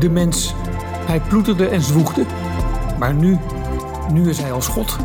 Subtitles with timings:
[0.00, 0.54] De mens,
[1.06, 2.24] hij ploeterde en zwoegde.
[2.98, 3.38] Maar nu,
[4.12, 4.96] nu is hij als God.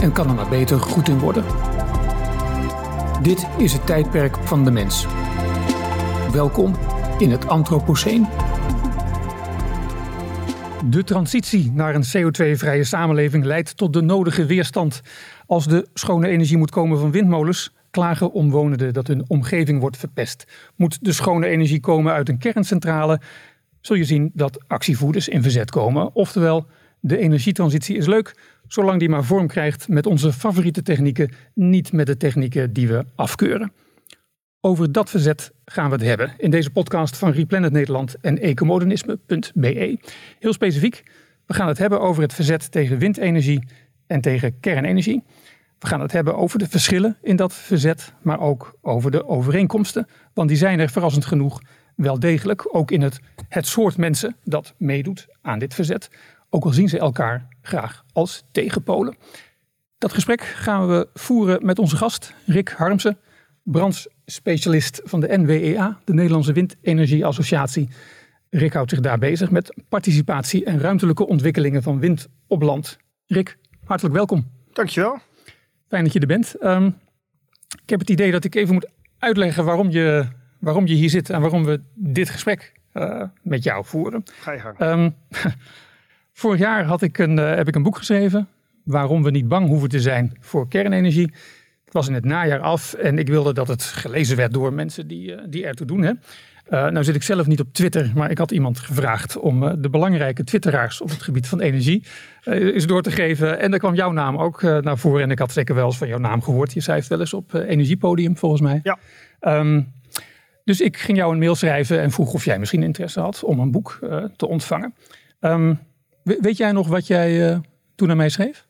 [0.00, 1.44] En kan er maar beter goed in worden.
[3.22, 5.06] Dit is het tijdperk van de mens.
[6.32, 6.74] Welkom
[7.18, 8.26] in het Anthropoceen.
[10.84, 15.00] De transitie naar een CO2-vrije samenleving leidt tot de nodige weerstand.
[15.46, 20.44] Als de schone energie moet komen van windmolens, klagen omwonenden dat hun omgeving wordt verpest.
[20.76, 23.20] Moet de schone energie komen uit een kerncentrale,
[23.80, 26.14] zul je zien dat actievoerders in verzet komen.
[26.14, 26.66] Oftewel,
[27.00, 28.34] de energietransitie is leuk,
[28.68, 33.04] zolang die maar vorm krijgt met onze favoriete technieken, niet met de technieken die we
[33.14, 33.72] afkeuren.
[34.60, 39.98] Over dat verzet gaan we het hebben in deze podcast van Replanet Nederland en ecomodernisme.be.
[40.38, 41.02] Heel specifiek,
[41.46, 43.64] we gaan het hebben over het verzet tegen windenergie
[44.06, 45.22] en tegen kernenergie.
[45.78, 50.06] We gaan het hebben over de verschillen in dat verzet, maar ook over de overeenkomsten.
[50.34, 51.60] Want die zijn er verrassend genoeg
[52.00, 56.10] wel degelijk, ook in het, het soort mensen dat meedoet aan dit verzet.
[56.50, 59.16] Ook al zien ze elkaar graag als tegenpolen.
[59.98, 63.18] Dat gesprek gaan we voeren met onze gast Rick Harmsen,
[63.62, 67.88] brandsspecialist van de NWEA, de Nederlandse Windenergie Associatie.
[68.50, 72.98] Rick houdt zich daar bezig met participatie en ruimtelijke ontwikkelingen van wind op land.
[73.26, 74.50] Rick, hartelijk welkom.
[74.72, 75.18] Dankjewel.
[75.88, 76.54] Fijn dat je er bent.
[76.62, 76.86] Um,
[77.82, 78.88] ik heb het idee dat ik even moet
[79.18, 80.26] uitleggen waarom je,
[80.60, 84.22] waarom je hier zit en waarom we dit gesprek uh, met jou voeren.
[84.40, 84.80] Ga je gang.
[84.80, 85.14] Um,
[86.32, 88.48] vorig jaar had ik een, uh, heb ik een boek geschreven.
[88.84, 91.32] Waarom we niet bang hoeven te zijn voor kernenergie.
[91.84, 95.06] Het was in het najaar af en ik wilde dat het gelezen werd door mensen
[95.06, 96.02] die, uh, die ertoe doen.
[96.02, 96.12] Hè.
[96.70, 100.44] Nou zit ik zelf niet op Twitter, maar ik had iemand gevraagd om de belangrijke
[100.44, 102.04] twitteraars op het gebied van energie
[102.44, 103.58] eens door te geven.
[103.58, 105.22] En daar kwam jouw naam ook naar voren.
[105.22, 106.72] En ik had zeker wel eens van jouw naam gehoord.
[106.72, 108.80] Je schrijft wel eens op Energiepodium volgens mij.
[108.82, 108.98] Ja.
[109.58, 109.92] Um,
[110.70, 113.58] dus ik ging jou een mail schrijven en vroeg of jij misschien interesse had om
[113.58, 113.98] een boek
[114.36, 114.94] te ontvangen.
[115.40, 115.78] Um,
[116.22, 117.60] weet jij nog wat jij
[117.94, 118.66] toen aan mij schreef?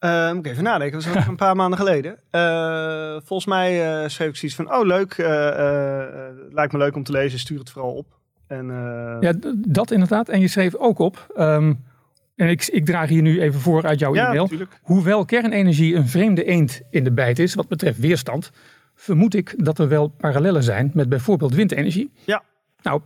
[0.00, 2.18] Uh, moet ik even nadenken, dat was een paar maanden geleden.
[3.24, 5.16] Volgens mij schreef ik zoiets van, oh leuk,
[6.50, 8.06] lijkt me leuk om te lezen, stuur het vooral op.
[8.46, 8.66] En,
[9.20, 9.32] ja,
[9.68, 10.28] dat inderdaad.
[10.28, 11.84] En je schreef ook op, um,
[12.36, 14.42] en ik, ik, draag hier nu even voor uit jouw ja, e-mail.
[14.42, 14.80] Natuurlijk.
[14.82, 18.50] Hoewel kernenergie een vreemde eend in de bijt is wat betreft weerstand,
[18.96, 22.10] vermoed ik dat er wel parallellen zijn met bijvoorbeeld windenergie.
[22.24, 22.42] Ja.
[22.82, 23.00] Nou,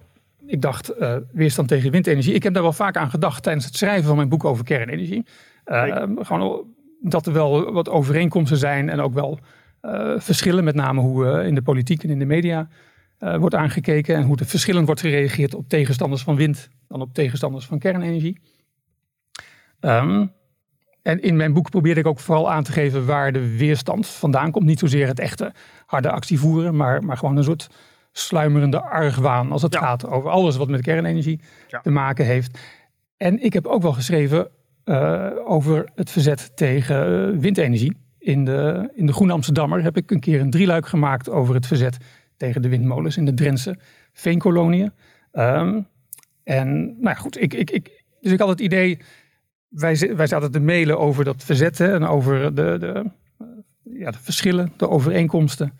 [0.46, 0.92] ik dacht,
[1.32, 2.34] weerstand tegen windenergie.
[2.34, 5.26] Ik heb daar wel vaak aan gedacht tijdens het schrijven van mijn boek over kernenergie.
[5.64, 6.64] gewoon
[7.00, 9.38] dat er wel wat overeenkomsten zijn en ook wel
[9.82, 12.68] uh, verschillen, met name hoe in de politiek en in de media
[13.18, 17.66] wordt aangekeken en hoe er verschillend wordt gereageerd op tegenstanders van wind dan op tegenstanders
[17.66, 18.40] van kernenergie.
[19.80, 20.32] Um,
[21.02, 24.50] en in mijn boek probeerde ik ook vooral aan te geven waar de weerstand vandaan
[24.50, 24.64] komt.
[24.64, 25.52] Niet zozeer het echte
[25.90, 27.70] harde actie voeren, maar, maar gewoon een soort
[28.12, 29.80] sluimerende argwaan als het ja.
[29.80, 31.80] gaat over alles wat met kernenergie ja.
[31.80, 32.58] te maken heeft.
[33.16, 34.48] En ik heb ook wel geschreven
[34.84, 37.96] uh, over het verzet tegen uh, windenergie.
[38.18, 41.66] In de, in de Groene Amsterdammer heb ik een keer een drieluik gemaakt over het
[41.66, 41.96] verzet
[42.36, 43.78] tegen de windmolens in de Drentse
[44.12, 44.92] veenkoloniën.
[45.32, 45.86] Um,
[46.44, 48.98] en nou ja, goed, ik, ik, ik, dus ik had het idee,
[49.68, 53.10] wij, wij zaten te mailen over dat verzet hè, en over de, de,
[53.82, 55.78] ja, de verschillen, de overeenkomsten.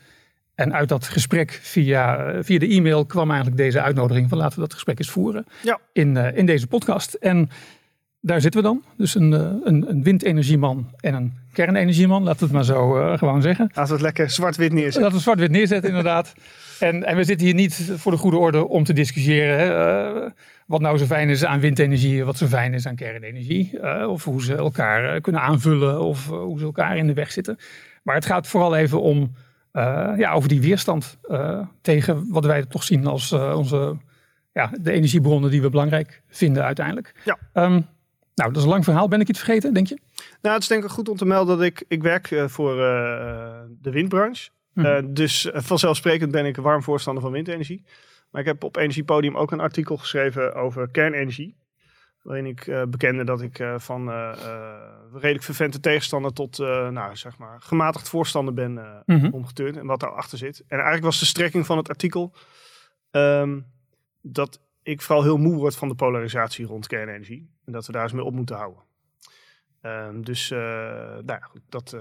[0.55, 4.61] En uit dat gesprek via, via de e-mail kwam eigenlijk deze uitnodiging van laten we
[4.61, 5.79] dat gesprek eens voeren ja.
[5.93, 7.15] in, uh, in deze podcast.
[7.15, 7.51] En
[8.21, 8.85] daar zitten we dan.
[8.97, 12.23] Dus een, een, een windenergieman en een kernenergieman.
[12.23, 13.65] Laten we het maar zo uh, gewoon zeggen.
[13.67, 15.03] Laten we het lekker zwart-wit neerzetten.
[15.03, 16.33] Laten we zwart-wit neerzetten, inderdaad.
[16.81, 19.59] En, en we zitten hier niet voor de goede orde om te discussiëren.
[19.59, 20.31] Hè,
[20.67, 23.79] wat nou zo fijn is aan windenergie, wat zo fijn is aan kernenergie.
[24.09, 27.59] Of hoe ze elkaar kunnen aanvullen of hoe ze elkaar in de weg zitten.
[28.03, 29.33] Maar het gaat vooral even om
[30.17, 31.19] ja, over die weerstand
[31.81, 33.97] tegen wat wij toch zien als onze,
[34.53, 37.15] ja, de energiebronnen die we belangrijk vinden uiteindelijk.
[37.25, 37.39] Ja.
[37.65, 37.87] Um,
[38.35, 39.09] nou, dat is een lang verhaal.
[39.09, 39.99] Ben ik iets vergeten, denk je?
[40.43, 43.91] Nou, het is denk ik goed om te melden dat ik, ik werk voor de
[43.91, 44.51] windbranche.
[44.73, 47.85] Mm uh, dus vanzelfsprekend ben ik een warm voorstander van windenergie.
[48.31, 51.57] Maar ik heb op Energiepodium ook een artikel geschreven over kernenergie.
[52.31, 54.11] Waarin ik bekende dat ik van
[55.13, 58.73] redelijk vervente tegenstander tot nou, zeg maar, gematigd voorstander ben
[59.07, 59.33] mm -hmm.
[59.33, 59.77] omgeturnd.
[59.77, 60.61] En wat daarachter zit.
[60.61, 62.35] En eigenlijk was de strekking van het artikel
[63.11, 63.67] um,
[64.21, 67.51] dat ik vooral heel moe word van de polarisatie rond kernenergie.
[67.65, 68.83] En dat we daar eens mee op moeten houden.
[69.83, 71.97] Um, dus, nou ja, goed, dat...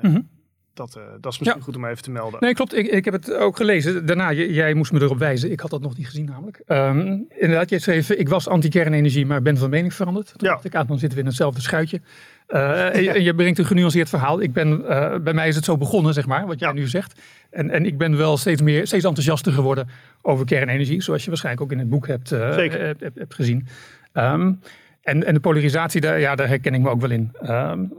[0.00, 0.39] Mm -hmm.
[0.74, 2.40] Dat, uh, dat is misschien goed om even te melden.
[2.40, 2.76] Nee, klopt.
[2.76, 4.06] Ik, ik heb het ook gelezen.
[4.06, 5.50] Daarna, jij moest me erop wijzen.
[5.50, 6.62] Ik had dat nog niet gezien namelijk.
[6.66, 10.26] Um, inderdaad, jij schreef, ik was anti-kernenergie, maar ben van mening veranderd.
[10.26, 10.48] Toen ja.
[10.48, 12.00] dacht ik, ah, dan zitten we in hetzelfde schuitje.
[12.48, 14.40] Uh, en, je brengt een genuanceerd verhaal.
[14.40, 17.20] Ik ben, uh, bij mij is het zo begonnen, zeg maar, wat jij nu zegt.
[17.50, 19.88] En, en ik ben wel steeds meer, steeds enthousiaster geworden
[20.22, 21.02] over kernenergie.
[21.02, 23.66] Zoals je waarschijnlijk ook in het boek hebt, hebt, hebt, gezien.
[24.12, 24.60] Um,
[25.02, 27.32] en, en de polarisatie, daar, ja, daar herken ik me ook wel in.
[27.42, 27.92] Um,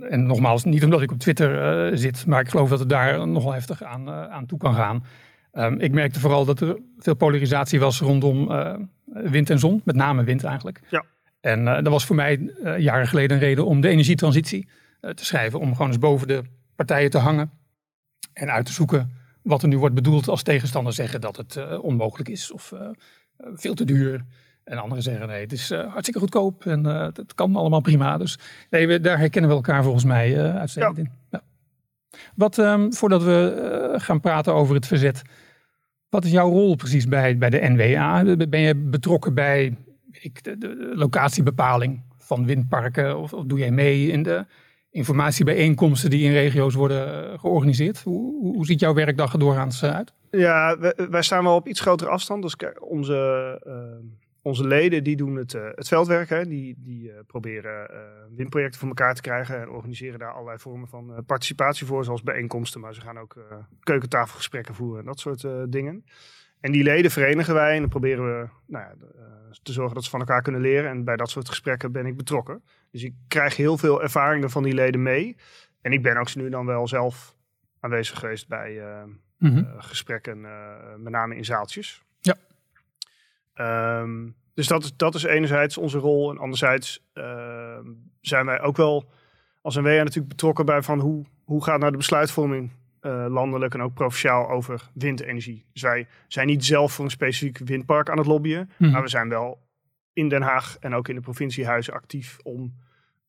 [0.00, 3.28] en nogmaals, niet omdat ik op Twitter uh, zit, maar ik geloof dat het daar
[3.28, 5.04] nogal heftig aan, uh, aan toe kan gaan.
[5.52, 8.74] Um, ik merkte vooral dat er veel polarisatie was rondom uh,
[9.04, 10.80] wind en zon, met name wind eigenlijk.
[10.90, 11.04] Ja.
[11.40, 14.68] En dat was voor mij jaren geleden een reden om de energietransitie
[15.00, 15.60] te schrijven.
[15.60, 16.42] Om gewoon eens boven de
[16.76, 17.50] partijen te hangen
[18.32, 19.12] en uit te zoeken
[19.42, 22.72] wat er nu wordt bedoeld als tegenstanders zeggen dat het onmogelijk is of
[23.54, 24.24] veel te duur.
[24.66, 28.16] En anderen zeggen nee, het is uh, hartstikke goedkoop en uh, het kan allemaal prima.
[28.16, 28.38] Dus
[28.70, 31.10] nee, we, daar herkennen we elkaar volgens mij uh, uitstekend in.
[31.30, 31.42] Ja.
[32.34, 35.22] Wat, um, voordat we gaan praten over het verzet,
[36.08, 38.36] wat is jouw rol precies bij, bij de NWA?
[38.48, 39.76] Ben je betrokken bij
[40.10, 43.18] ik, de, de, locatiebepaling van windparken?
[43.18, 44.44] Of, of, doe jij mee in de
[44.90, 48.02] informatiebijeenkomsten die in regio's worden georganiseerd?
[48.02, 50.12] Hoe, hoe ziet jouw werkdag er doorgaans uit?
[50.30, 52.42] Ja, wij, wij, staan wel op iets grotere afstand.
[52.42, 53.60] Dus onze
[54.46, 56.28] onze leden die doen het, uh, het veldwerk.
[56.28, 56.46] Hè.
[56.46, 57.98] Die, die uh, proberen uh,
[58.36, 59.60] windprojecten voor elkaar te krijgen.
[59.60, 62.04] En organiseren daar allerlei vormen van participatie voor.
[62.04, 62.80] Zoals bijeenkomsten.
[62.80, 63.36] Maar ze gaan ook
[63.80, 65.00] keukentafelgesprekken voeren.
[65.00, 66.04] En dat soort dingen.
[66.60, 67.74] En die leden verenigen wij.
[67.74, 68.94] En dan proberen we nou ja,
[69.62, 70.90] te zorgen dat ze van elkaar kunnen leren.
[70.90, 72.62] En bij dat soort gesprekken ben ik betrokken.
[72.90, 75.36] Dus ik krijg heel veel ervaringen van die leden mee.
[75.80, 77.36] En ik ben ook nu dan wel zelf
[77.80, 78.82] aanwezig geweest bij
[79.38, 80.40] mm gesprekken.
[81.02, 82.05] met name in zaaltjes.
[83.60, 86.30] Um, dus dat, dat is enerzijds onze rol.
[86.30, 87.78] En anderzijds uh,
[88.20, 89.10] zijn wij ook wel
[89.62, 92.70] als NWA natuurlijk betrokken bij van hoe, hoe gaat nou de besluitvorming
[93.00, 95.64] uh, landelijk en ook provinciaal over windenergie.
[95.72, 98.70] Dus wij zijn niet zelf voor een specifiek windpark aan het lobbyen.
[98.76, 98.90] Mm.
[98.90, 99.58] Maar we zijn wel
[100.12, 102.74] in Den Haag en ook in de provinciehuizen actief om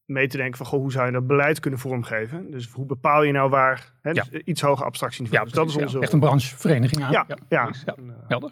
[0.06, 2.52] mee te denken van goh, hoe zou je dat beleid kunnen vormgeven.
[2.52, 4.24] Dus hoe bepaal je nou waar hè, ja.
[4.30, 5.28] dus iets hoger abstractie.
[5.32, 7.12] Ja, dus dat is onze ja, echt een branchevereniging aan.
[7.12, 7.38] Ja, ja.
[7.50, 7.72] ja.
[7.86, 7.96] ja.
[8.28, 8.52] helder.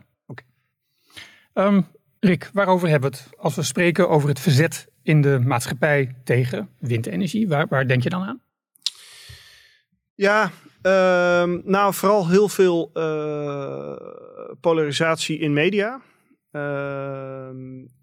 [1.58, 1.88] Um,
[2.20, 6.70] Rick, waarover hebben we het als we spreken over het verzet in de maatschappij tegen
[6.80, 7.48] windenergie?
[7.48, 8.42] Waar, waar denk je dan aan?
[10.14, 10.52] Ja,
[10.84, 13.96] uh, nou vooral heel veel uh,
[14.60, 16.02] polarisatie in media.
[16.52, 17.48] Uh,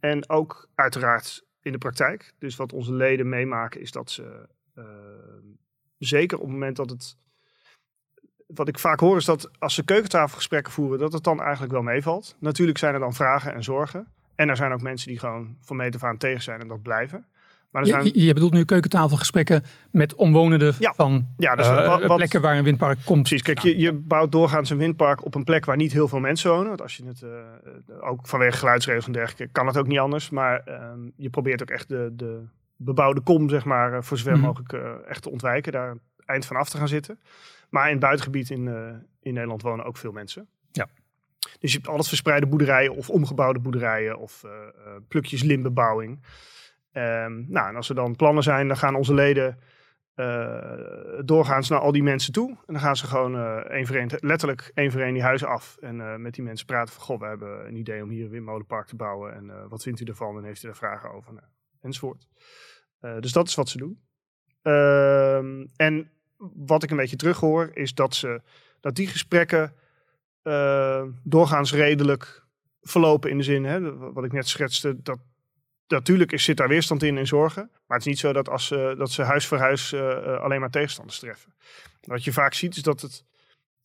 [0.01, 2.35] en ook uiteraard in de praktijk.
[2.39, 5.47] Dus wat onze leden meemaken is dat ze ehm,
[5.99, 7.17] zeker op het moment dat het
[8.55, 11.83] wat ik vaak hoor is dat als ze keukentafelgesprekken voeren, dat het dan eigenlijk wel
[11.83, 12.37] meevalt.
[12.39, 14.07] Natuurlijk zijn er dan vragen en zorgen.
[14.35, 16.83] En er zijn ook mensen die gewoon van meet af aan tegen zijn en dat
[16.83, 17.27] blijven.
[17.71, 18.05] Maar er zijn...
[18.05, 22.65] je, je, bedoelt nu keukentafelgesprekken met omwonenden van ja, dus uh, wat, plekken waar een
[22.65, 23.23] windpark komt.
[23.23, 26.21] Precies, kijk, je, je bouwt doorgaans een windpark op een plek waar niet heel veel
[26.21, 26.69] mensen wonen.
[26.69, 30.31] Want als je het, uh, ook vanwege geluidsregels en dergelijke, kan het ook niet anders.
[30.31, 30.75] Maar uh,
[31.17, 32.43] je probeert ook echt de, de
[32.77, 34.73] bebouwde kom, zeg maar, voor zover mm mogelijk
[35.09, 35.73] echt te ontwijken.
[35.73, 35.97] Daar
[36.27, 37.19] eind van af te gaan zitten.
[37.73, 38.89] Maar in het buitengebied in, uh,
[39.21, 40.49] in Nederland wonen ook veel mensen.
[40.73, 40.89] Ja.
[41.61, 44.53] Dus je hebt alles verspreide boerderijen of omgebouwde boerderijen of uh,
[45.09, 46.25] plukjes limbebouwing.
[46.93, 49.59] Um, nou, en als er dan plannen zijn, dan gaan onze leden
[50.17, 50.75] uh,
[51.25, 52.49] doorgaans naar al die mensen toe.
[52.49, 55.77] En dan gaan ze gewoon één voor één, letterlijk één voor één die huizen af.
[55.81, 58.87] En met die mensen praten van, goh, we hebben een idee om hier een windmolenpark
[58.87, 59.35] te bouwen.
[59.35, 60.37] En wat vindt u ervan?
[60.37, 61.33] En heeft u daar vragen over?
[61.33, 61.47] Nou,
[61.81, 62.27] enzovoort.
[63.01, 64.01] dus dat is wat ze doen.
[64.63, 66.11] Ehm, en
[66.55, 68.41] wat ik een beetje terughoor, is dat, ze,
[68.81, 69.73] dat die gesprekken
[70.43, 72.43] uh, doorgaans redelijk
[72.83, 75.19] verlopen in de zin, hè, wat ik net schetste, dat
[75.87, 77.71] natuurlijk is, zit daar weerstand in en zorgen.
[77.87, 80.61] Maar het is niet zo dat, als, uh, dat ze huis voor huis uh, alleen
[80.61, 81.55] maar tegenstanders treffen.
[82.01, 83.25] Wat je vaak ziet is dat het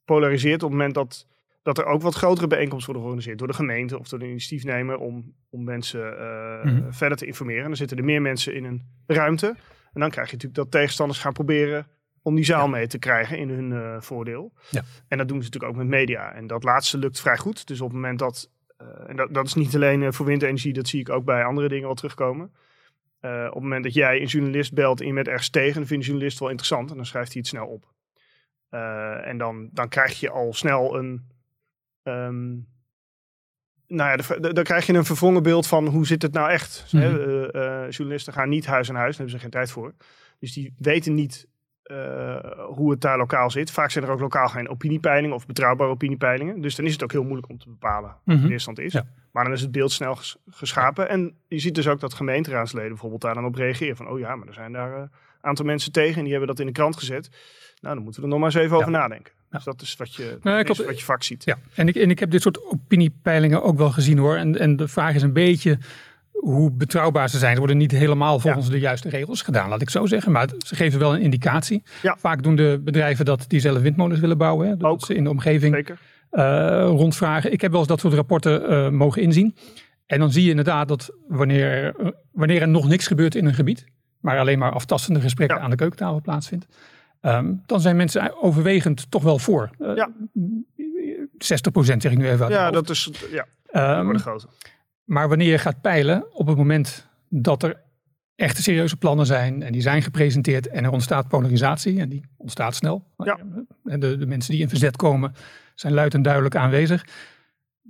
[0.05, 1.27] polariseert op het moment dat,
[1.61, 4.97] dat er ook wat grotere bijeenkomsten worden georganiseerd door de gemeente of door de initiatiefnemer
[4.97, 6.15] om, om mensen
[6.63, 7.61] mm verder te informeren.
[7.61, 9.47] En dan zitten er meer mensen in een ruimte.
[9.93, 11.87] En dan krijg je natuurlijk dat tegenstanders gaan proberen
[12.27, 14.53] om die zaal mee te krijgen in hun uh, voordeel.
[14.69, 14.81] Ja.
[15.07, 16.33] En dat doen ze natuurlijk ook met media.
[16.33, 17.67] En dat laatste lukt vrij goed.
[17.67, 18.49] Dus op het moment dat,
[18.81, 21.43] uh, en dat, dat is niet alleen uh, voor windenergie, dat zie ik ook bij
[21.43, 22.45] andere dingen wel terugkomen.
[23.21, 26.03] op het moment dat jij een journalist belt en je bent ergens tegen, dan vindt
[26.03, 27.85] de journalist wel interessant en dan schrijft hij het snel op.
[29.23, 31.27] en dan, dan krijg je al snel een.
[32.03, 32.67] Um,
[33.87, 36.49] nou ja, de, de, dan krijg je een verwrongen beeld van hoe zit het nou
[36.49, 36.85] echt.
[36.91, 37.89] Mm -hmm.
[37.89, 39.93] journalisten gaan niet huis aan huis, daar hebben ze geen tijd voor.
[40.39, 41.47] Dus die weten niet
[42.67, 43.71] hoe het daar lokaal zit.
[43.71, 46.61] Vaak zijn er ook lokaal geen opiniepeilingen of betrouwbare opiniepeilingen.
[46.61, 49.01] Dus dan is het ook heel moeilijk om te bepalen wat de stand is.
[49.31, 50.17] Maar dan is het beeld snel
[50.49, 51.09] geschapen.
[51.09, 53.95] En je ziet dus ook dat gemeenteraadsleden bijvoorbeeld daar dan op reageren.
[53.95, 55.03] Van, oh ja, maar er zijn daar uh,
[55.41, 57.29] aantal mensen tegen en die hebben dat in de krant gezet.
[57.81, 59.33] Nou, dan moeten we er nog maar eens even over nadenken.
[59.49, 61.43] Dus dat is wat je, Nou, is wat je vaak ziet.
[61.43, 64.35] Ja, en ik, en ik heb dit soort opiniepeilingen ook wel gezien hoor.
[64.35, 65.77] En, en de vraag is een beetje
[66.37, 67.51] hoe betrouwbaar ze zijn.
[67.53, 70.31] Ze worden niet helemaal volgens de juiste regels gedaan, laat ik zo zeggen.
[70.31, 71.83] Maar ze geven wel een indicatie.
[72.01, 72.15] Ja.
[72.19, 74.67] Vaak doen de bedrijven dat die zelf windmolens willen bouwen.
[74.67, 75.05] Hè, dat Ook.
[75.05, 75.97] ze in de omgeving Zeker.
[76.29, 77.51] eh, rondvragen.
[77.51, 79.55] Ik heb wel eens dat soort rapporten eh, mogen inzien.
[80.05, 83.45] En dan zie je inderdaad dat wanneer, er- eh, wanneer er nog niks gebeurt in
[83.45, 83.85] een gebied,
[84.19, 85.63] maar alleen maar aftastende gesprekken Ja.
[85.63, 86.65] aan de keukentafel plaatsvindt,
[87.21, 89.69] ehm, dan zijn mensen overwegend toch wel voor.
[89.95, 90.09] Ja.
[91.37, 92.53] 60% zeg ik nu even uit.
[92.53, 94.49] Ja, dat is ja, Ehm, worden groter.
[95.07, 97.81] Maar wanneer je gaat peilen op het moment dat er
[98.35, 102.75] echte serieuze plannen zijn en die zijn gepresenteerd en er ontstaat polarisatie en die ontstaat
[102.75, 103.03] snel.
[103.17, 103.39] Ja.
[103.83, 105.35] En de, de mensen die in verzet komen
[105.75, 107.05] zijn luid en duidelijk aanwezig.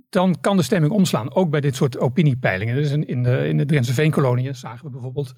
[0.08, 2.74] Dan kan de stemming omslaan, ook bij dit soort opiniepeilingen.
[2.74, 5.32] Dus in, in de, in de Drentse Veenkoloniën zagen we bijvoorbeeld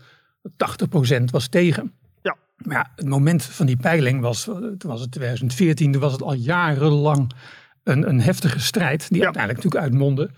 [0.57, 0.89] dat
[1.21, 1.93] 80% was tegen.
[2.23, 2.37] Ja.
[2.57, 6.23] Maar ja, het moment van die peiling was, toen was het 2014, toen was het
[6.23, 7.33] al jarenlang
[7.83, 9.25] een, een heftige strijd die Ja.
[9.25, 10.31] uiteindelijk natuurlijk uitmondde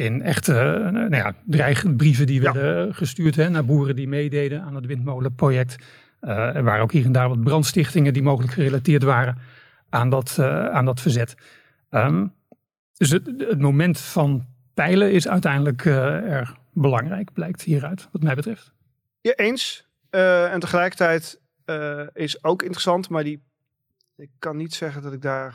[0.00, 2.52] in echte eh, nou ja, dreigbrieven die Ja.
[2.52, 5.76] werden gestuurd hè, naar boeren die meededen aan het windmolenproject.
[6.20, 9.38] Eh, er waren ook hier en daar wat brandstichtingen die mogelijk gerelateerd waren
[9.88, 11.34] aan dat, eh, aan dat verzet.
[11.90, 12.26] Ehm,
[12.96, 18.34] dus het, het moment van peilen is uiteindelijk eh, erg belangrijk, blijkt hieruit, wat mij
[18.34, 18.72] betreft.
[19.20, 19.88] Ja, eens.
[20.10, 23.42] Eh, en tegelijkertijd eh, is ook interessant, maar die,
[24.16, 25.54] ik kan niet zeggen dat ik daar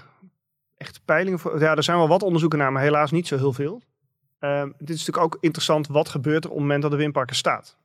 [0.77, 1.59] echt peilingen voor...
[1.59, 3.81] Ja, er zijn wel wat onderzoeken naar, maar helaas niet zo heel veel.
[4.45, 7.29] Ehm, dit is natuurlijk ook interessant, wat gebeurt er op het moment dat de windpark
[7.29, 7.77] er staat?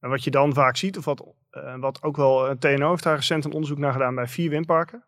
[0.00, 3.02] En wat je dan vaak ziet, of wat, eh, wat ook wel, eh, TNO heeft
[3.02, 5.04] daar recent een onderzoek naar gedaan bij vier windparken.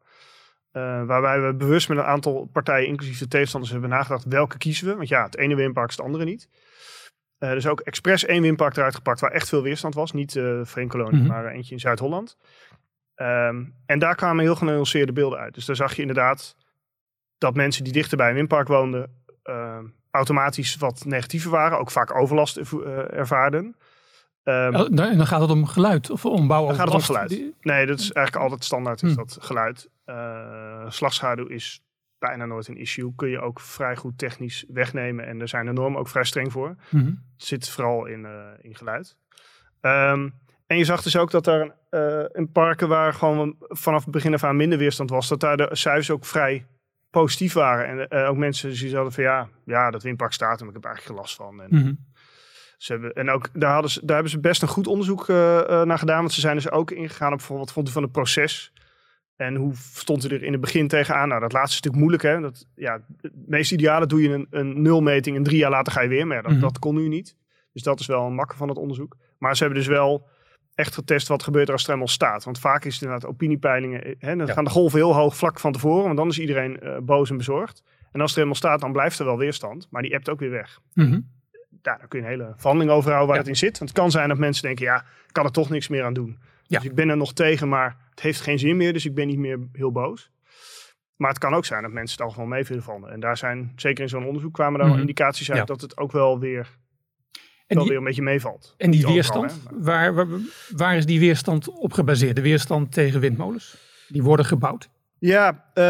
[0.70, 4.86] Eh, waarbij we bewust met een aantal partijen, inclusief de tegenstanders, hebben nagedacht welke kiezen
[4.86, 4.96] we.
[4.96, 6.48] Want ja, het ene windpark is het andere niet.
[7.38, 10.12] Dus ook expres één windpark eruit gepakt waar echt veel weerstand was.
[10.12, 11.28] Niet eh Veenkolonie, Mhm.
[11.28, 12.36] maar eentje in Zuid-Holland.
[13.14, 15.54] Ehm, en daar kwamen heel genuanceerde beelden uit.
[15.54, 16.56] Dus daar zag je inderdaad
[17.38, 19.22] dat mensen die dichter bij een windpark woonden...
[20.10, 21.78] automatisch wat negatiever waren.
[21.78, 22.66] Ook vaak overlast eh,
[23.12, 23.76] ervaarden.
[24.42, 26.66] En dan- gaat het om geluid of om bouw.
[26.66, 27.28] dan gaat het om geluid.
[27.28, 29.16] Die- Nee, dat is eigenlijk altijd standaard is Hmm.
[29.26, 29.88] dat geluid.
[30.04, 31.82] Eh slagschaduw is
[32.18, 33.12] bijna nooit een issue.
[33.16, 35.26] Kun je ook vrij goed technisch wegnemen.
[35.26, 36.74] En daar zijn de normen ook vrij streng voor.
[36.90, 39.16] Het zit vooral in, eh, in geluid.
[39.80, 40.28] Ehm,
[40.66, 44.34] en je zag dus ook dat er eh in parken waar gewoon vanaf het begin
[44.34, 46.66] af aan minder weerstand was, dat daar de cijfers ook vrij
[47.10, 47.86] positief waren.
[47.86, 50.84] En eh, ook mensen die hadden van ja, ja, dat windpark staat en ik heb
[50.84, 51.62] er eigenlijk geen last van.
[51.62, 51.92] En, Mhm.
[52.76, 55.58] ze hebben, en ook daar, hadden ze, daar hebben ze best een goed onderzoek eh,
[55.58, 56.20] eh, naar gedaan.
[56.20, 58.72] Want ze zijn dus ook ingegaan op wat vond u van het proces.
[59.36, 61.28] En hoe stond u er in het begin tegenaan?
[61.28, 62.22] Nou, dat laatste is natuurlijk moeilijk.
[62.22, 62.40] Hè?
[62.50, 66.00] Dat, ja, het meest ideale doe je een, een nulmeting en drie jaar later ga
[66.00, 66.26] je weer.
[66.26, 66.60] Maar dat, Mhm.
[66.60, 67.36] dat kon nu niet.
[67.72, 69.16] Dus dat is wel een makker van het onderzoek.
[69.38, 70.28] Maar ze hebben dus wel
[70.78, 72.44] echt getest wat gebeurt er als eenmaal staat.
[72.44, 74.04] Want vaak is het inderdaad opiniepeilingen.
[74.04, 74.52] eh, Hè, dan Ja.
[74.52, 76.04] gaan de golven heel hoog vlak van tevoren.
[76.04, 77.82] Want dan is iedereen eh, boos en bezorgd.
[78.12, 79.86] En als er eenmaal staat, dan blijft er wel weerstand.
[79.90, 81.20] Maar die appt ook weer weg Mhm.
[81.82, 83.42] daar kun je een hele verhandeling over houden waar Ja.
[83.42, 83.78] het in zit.
[83.78, 86.12] Want het kan zijn dat mensen denken, ja, ik kan er toch niks meer aan
[86.14, 86.38] doen.
[86.62, 86.78] Ja.
[86.78, 88.92] Dus ik ben er nog tegen, maar het heeft geen zin meer.
[88.92, 90.30] Dus ik ben niet meer heel boos.
[91.16, 93.10] Maar het kan ook zijn dat mensen het algemeen mee willen vallen.
[93.10, 95.06] En daar zijn, zeker in zo'n onderzoek kwamen daar wel Mhm.
[95.08, 96.76] indicaties uit dat het ook wel weer,
[97.74, 98.74] wel die, weer een beetje meevalt.
[98.78, 100.26] en die weerstand, waar,
[100.76, 102.36] waar is die weerstand op gebaseerd?
[102.36, 103.76] De weerstand tegen windmolens?
[104.08, 104.88] Die worden gebouwd.
[105.18, 105.82] Ja, eh,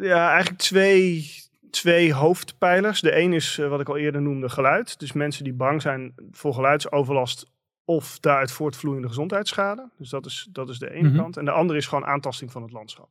[0.00, 1.30] ja eigenlijk twee,
[1.70, 3.00] twee hoofdpijlers.
[3.00, 4.98] De een is eh, wat ik al eerder noemde geluid.
[4.98, 7.52] Dus mensen die bang zijn voor geluidsoverlast
[7.84, 9.90] of daaruit voortvloeiende gezondheidsschade.
[9.98, 11.16] Dus dat is, dat is de ene Mhm.
[11.18, 11.36] kant.
[11.36, 13.08] En de andere is gewoon aantasting van het landschap.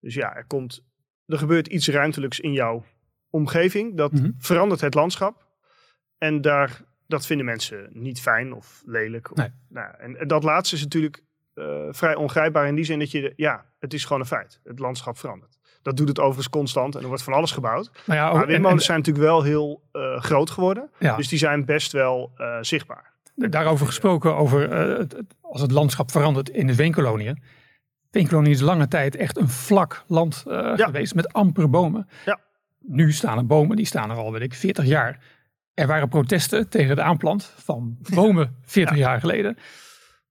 [0.00, 0.84] Dus ja, er, komt,
[1.26, 2.84] er gebeurt iets ruimtelijks in jouw
[3.30, 3.96] omgeving.
[3.96, 4.30] Dat Mhm.
[4.38, 5.43] verandert het landschap.
[6.24, 9.30] En daar, dat vinden mensen niet fijn of lelijk.
[9.30, 9.48] Of, Nee.
[9.68, 11.22] nou, en, en dat laatste is natuurlijk
[11.54, 14.60] eh, vrij ongrijpbaar in die zin dat je, ja, het is gewoon een feit.
[14.64, 15.58] Het landschap verandert.
[15.82, 17.90] Dat doet het overigens constant en er wordt van alles gebouwd.
[18.06, 20.90] Maar ja, Maar ook- windmolens en- zijn natuurlijk wel heel eh, groot geworden.
[20.98, 21.16] ja.
[21.16, 23.12] Dus die zijn best wel eh, zichtbaar.
[23.34, 27.42] Daarover gesproken, over het, als het landschap verandert in de veenkoloniën.
[28.10, 30.76] Veenkolonie is lange tijd echt een vlak land Ja.
[30.76, 32.08] geweest met amper bomen.
[32.24, 32.38] Ja.
[32.80, 35.18] Nu staan er bomen, die staan er al, weet ik, 40 jaar.
[35.74, 39.54] Er waren protesten tegen het aanplant van bomen 40 jaar geleden.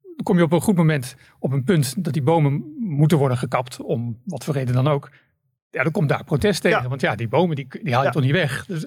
[0.02, 3.38] Dan kom je op een goed moment op een punt dat die bomen moeten worden
[3.38, 5.10] gekapt, om wat voor reden dan ook.
[5.70, 6.88] Ja, dan komt daar protest tegen, Ja.
[6.90, 8.14] want ja, die bomen die, die haal je Ja.
[8.14, 8.66] toch niet weg.
[8.66, 8.86] Dus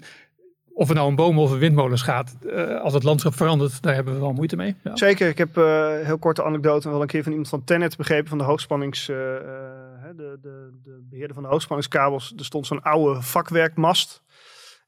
[0.73, 3.95] of het nou een boom of een windmolens gaat, eh, als het landschap verandert, daar
[3.95, 4.75] hebben we wel moeite mee.
[4.85, 4.97] Ja.
[4.97, 8.29] Zeker, ik heb eh heel korte anekdote wel een keer van iemand van Tenet begrepen
[8.29, 12.33] van de hoogspannings, eh, de, de, de beheerder van de hoogspanningskabels.
[12.37, 14.23] Er stond zo'n oude vakwerkmast.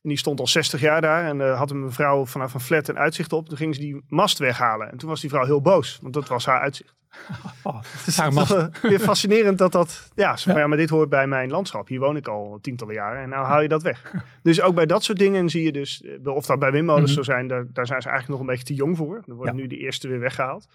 [0.02, 2.88] En die stond al 60 jaar daar en uh, had een mevrouw vanaf een flat
[2.88, 3.48] een uitzicht op.
[3.48, 4.90] Toen ging ze die mast weghalen.
[4.90, 6.96] En toen was die vrouw heel boos, want dat was haar uitzicht.
[7.62, 8.80] Oh, het is haar mast.
[8.82, 11.88] Weer fascinerend dat dat, ja, zo van, ja, maar dit hoort bij mijn landschap.
[11.88, 14.14] Hier woon ik al tientallen jaren en nou haal je dat weg.
[14.42, 17.14] Dus ook bij dat soort dingen zie je dus, eh, of dat bij windmolens mm
[17.16, 17.24] -hmm.
[17.24, 19.22] zo zijn, daar, daar zijn ze eigenlijk nog een beetje te jong voor.
[19.26, 19.60] Er worden ja.
[19.60, 20.68] nu de eerste weer weggehaald.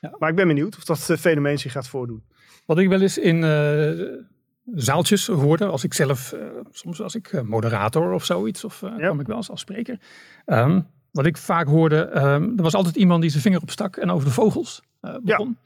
[0.00, 0.16] Ja.
[0.18, 2.24] Maar ik ben benieuwd of dat fenomeen zich gaat voordoen.
[2.66, 3.42] Wat ik wel eens in
[4.74, 8.96] zaaltjes hoorde, als ik zelf, uh, soms als ik uh, moderator of zoiets, of ja.
[8.96, 9.98] kwam ik wel eens als spreker.
[10.46, 14.10] Um, wat ik vaak hoorde, um, er was altijd iemand die zijn vinger opstak en
[14.10, 14.82] over de vogels
[15.22, 15.56] begon.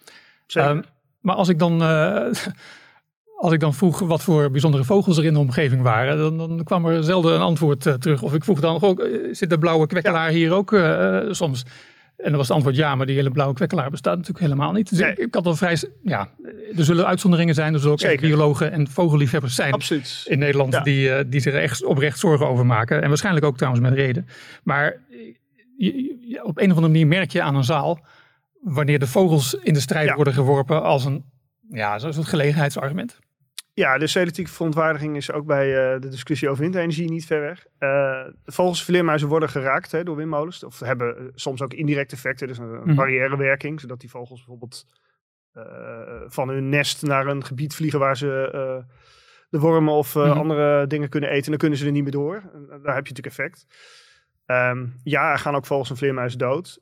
[0.47, 0.85] Ja, um,
[1.21, 1.81] maar als ik dan
[3.45, 6.65] als ik dan vroeg wat voor bijzondere vogels er in de omgeving waren, dan, dan
[6.65, 8.23] kwam er zelden een antwoord uh, terug.
[8.23, 10.37] Of ik vroeg dan ook, zit de blauwe kwekkelaar ja.
[10.37, 11.65] hier ook uh, soms?
[12.17, 14.89] En dan was het antwoord ja, maar die hele blauwe kwekkelaar bestaat natuurlijk helemaal niet.
[14.91, 15.11] Dus nee.
[15.11, 16.29] ik, ik, had wel vrij, ja,
[16.77, 17.75] er zullen uitzonderingen zijn.
[17.75, 20.25] Er zullen ook biologen en vogelliefhebbers zijn Absoluut.
[20.29, 20.81] in Nederland Ja.
[20.81, 23.03] die, uh, die zich echt oprecht zorgen over maken.
[23.03, 24.29] En waarschijnlijk ook trouwens met reden.
[24.63, 24.97] Maar
[25.77, 28.01] je, je, op een of andere manier merk je aan een zaal,
[28.61, 30.15] wanneer de vogels in de strijd Ja.
[30.15, 31.25] worden geworpen als een,
[31.71, 33.19] ja, zo'n gelegenheidsargument.
[33.75, 37.67] Ja, de selectieve verontwaardiging is ook bij eh, de discussie over windenergie niet ver weg.
[37.79, 40.65] Uh, vogels, vleermuizen worden geraakt hè, door windmolens.
[40.65, 42.95] Of hebben uh, soms ook indirecte effecten, dus een, Mhm.
[42.95, 43.81] barrièrewerking.
[43.81, 44.87] Zodat die vogels bijvoorbeeld
[45.53, 48.95] eh, van hun nest naar een gebied vliegen waar ze eh,
[49.51, 50.39] de wormen of eh, Mhm.
[50.39, 51.51] andere dingen kunnen eten.
[51.51, 52.43] Dan kunnen ze er niet meer door.
[52.69, 53.67] Daar heb je natuurlijk effect.
[54.47, 56.81] Ehm, ja, er gaan ook vogels en vleermuizen dood.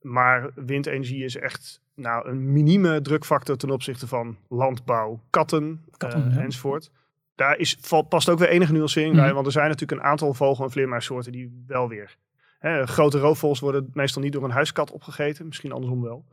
[0.00, 6.34] Maar windenergie is echt nou, een minieme drukfactor ten opzichte van landbouw, katten, Katten, eh,
[6.36, 6.40] ja.
[6.42, 6.90] enzovoort.
[7.34, 9.22] Daar is, val- past ook weer enige nuancering Mhm.
[9.24, 12.16] bij, want er zijn natuurlijk een aantal vogel- en vleermuissoorten die wel weer...
[12.58, 16.24] Hè, grote roofvogels worden meestal niet door een huiskat opgegeten, misschien andersom wel.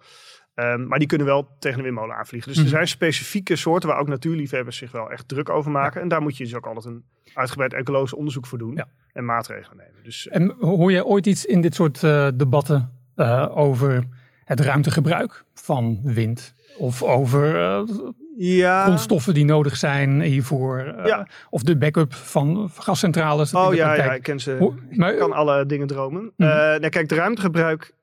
[0.53, 2.49] Ehm, maar die kunnen wel tegen een windmolen aanvliegen.
[2.49, 2.67] Dus Mhm.
[2.67, 6.01] er zijn specifieke soorten waar ook natuurliefhebbers zich wel echt druk over maken.
[6.01, 8.87] En daar moet je dus ook altijd een uitgebreid ecologisch onderzoek voor doen Ja.
[9.13, 10.03] en maatregelen nemen.
[10.03, 14.03] Dus En hoor jij ooit iets in dit soort eh, debatten eh, over
[14.45, 16.55] het ruimtegebruik van wind?
[16.77, 17.81] Of over eh,
[18.37, 20.79] ja, grondstoffen die nodig zijn hiervoor?
[20.79, 21.27] eh, Ja.
[21.49, 23.53] Of de backup van gascentrales?
[23.53, 24.73] Oh ja, praktijk- ja, ik ken ze.
[24.91, 26.31] Maar, Ik kan alle dingen dromen.
[26.35, 27.95] Nou, kijk, de ruimtegebruik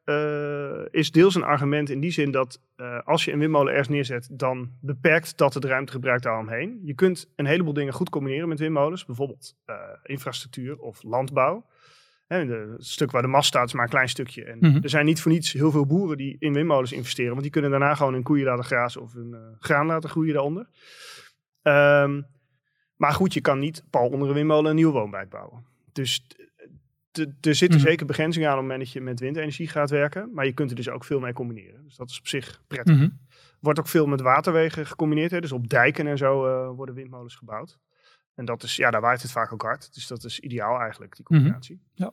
[0.90, 2.60] is deels een argument in die zin dat
[3.04, 6.80] als je een windmolen ergens neerzet, dan beperkt dat het ruimtegebruik daaromheen.
[6.82, 9.54] Je kunt een heleboel dingen goed combineren met windmolens, bijvoorbeeld
[10.02, 11.64] infrastructuur of landbouw.
[12.26, 14.44] Hè, de, het stuk waar de mast staat is maar een klein stukje.
[14.44, 14.82] En Mhm.
[14.82, 17.70] er zijn niet voor niets heel veel boeren die in windmolens investeren, want die kunnen
[17.70, 20.68] daarna gewoon hun koeien laten grazen of hun eh, graan laten groeien daaronder.
[21.62, 22.22] Ehm,
[22.96, 25.64] maar goed, je kan niet pal onder een windmolen een nieuwe woonwijk bouwen.
[25.92, 26.26] Dus
[27.40, 27.88] er zitten Mhm.
[27.88, 30.30] zeker begrenzingen aan op het moment dat je met windenergie gaat werken.
[30.32, 31.84] Maar je kunt er dus ook veel mee combineren.
[31.84, 32.96] Dus dat is op zich prettig.
[32.96, 33.08] Mhm.
[33.60, 35.30] Wordt ook veel met waterwegen gecombineerd.
[35.30, 35.40] Hè?
[35.40, 37.78] Dus op dijken en zo eh, worden windmolens gebouwd.
[38.34, 39.94] En dat is, ja, daar waait het vaak ook hard.
[39.94, 41.82] Dus dat is ideaal eigenlijk, die combinatie.
[41.94, 42.12] Ja.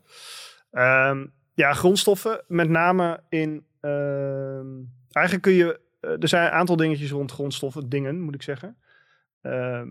[0.71, 3.65] Ehm, ja, grondstoffen, met name in.
[3.81, 4.67] ehm,
[5.11, 5.79] eigenlijk kun je.
[5.99, 8.77] eh, er zijn een aantal dingetjes rond grondstoffen, dingen moet ik zeggen.
[9.41, 9.87] Ehm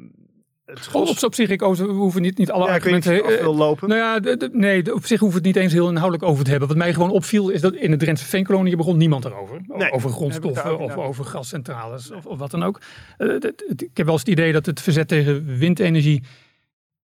[0.75, 3.25] het Op, op, op zich, ik, we hoeven niet, niet alle ja, ik argumenten...
[3.25, 3.89] eh, wil lopen.
[3.89, 6.45] nou ja, de- de- nee, op zich hoeven we het niet eens heel inhoudelijk over
[6.45, 6.69] te hebben.
[6.69, 9.61] Wat mij gewoon opviel is dat in de Drentse veenkolonie begon niemand erover.
[9.67, 12.81] Nee, over ik grondstoffen of over gascentrales of, of wat dan ook.
[13.17, 13.29] Eh,
[13.77, 16.23] ik heb wel eens het idee dat het verzet tegen windenergie,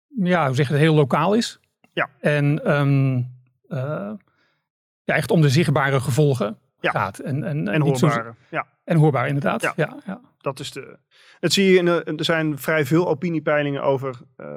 [0.08, 1.60] ja, hoe zeg je het, heel lokaal is.
[1.94, 2.10] Ja.
[2.20, 3.16] En ehm,
[3.68, 4.12] eh,
[5.04, 6.58] ja, echt om de zichtbare gevolgen.
[6.82, 7.20] Gaat.
[7.20, 8.34] En, en, en zo- hoorbare.
[8.50, 8.68] Ja.
[8.84, 9.62] En hoorbaar inderdaad.
[9.62, 9.74] Ja.
[9.76, 9.98] Ja.
[10.06, 10.98] Ja, Dat is de.
[11.40, 14.48] Dat zie je in de, er zijn vrij veel opiniepeilingen over eh,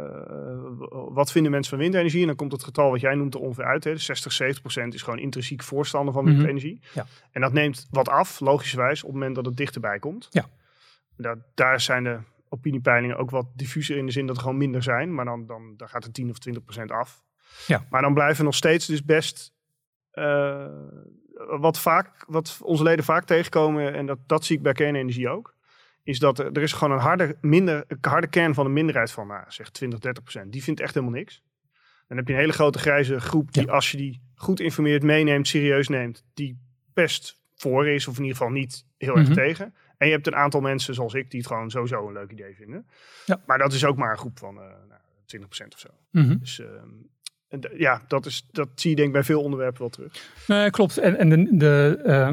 [0.90, 2.20] wat vinden mensen van windenergie.
[2.20, 3.84] En dan komt het getal wat jij noemt er ongeveer uit.
[3.84, 3.92] Hè.
[3.92, 6.32] Dus 60, 70 procent is gewoon intrinsiek voorstander van Mhm.
[6.32, 6.80] windenergie.
[6.94, 7.06] Ja.
[7.32, 10.26] En dat neemt wat af, logischerwijs, op het moment dat het dichterbij komt.
[10.30, 10.46] Ja.
[11.16, 14.82] Daar, daar zijn de opiniepeilingen ook wat diffuser in de zin dat er gewoon minder
[14.82, 15.14] zijn.
[15.14, 17.22] Maar dan, dan, dan gaat het 10 of 20 procent af.
[17.66, 17.84] Ja.
[17.90, 19.52] Maar dan blijven nog steeds dus best
[20.10, 20.66] eh,
[21.46, 25.54] wat, vaak, wat onze leden vaak tegenkomen, en dat, dat zie ik bij kernenergie ook,
[26.02, 29.10] is dat er, er is gewoon een harde, minder, een harde kern van een minderheid
[29.10, 30.52] van, nou, zeg 20, 30 procent.
[30.52, 31.42] Die vindt echt helemaal niks.
[32.08, 35.48] Dan heb je een hele grote grijze groep die, als je die goed informeert, meeneemt,
[35.48, 36.58] serieus neemt, die
[36.94, 39.36] best voor is, of in ieder geval niet heel erg Mhm.
[39.36, 39.74] tegen.
[39.96, 42.54] En je hebt een aantal mensen zoals ik die het gewoon sowieso een leuk idee
[42.54, 42.86] vinden.
[43.26, 43.42] Ja.
[43.46, 45.88] Maar dat is ook maar een groep van eh nou, 20 procent of zo.
[46.10, 46.38] Mhm.
[46.38, 46.88] Dus ehm,
[47.48, 50.30] en ja, dat, is, dat zie je denk ik bij veel onderwerpen wel terug.
[50.46, 50.98] Nee, klopt.
[50.98, 52.30] En, en de, de, eh,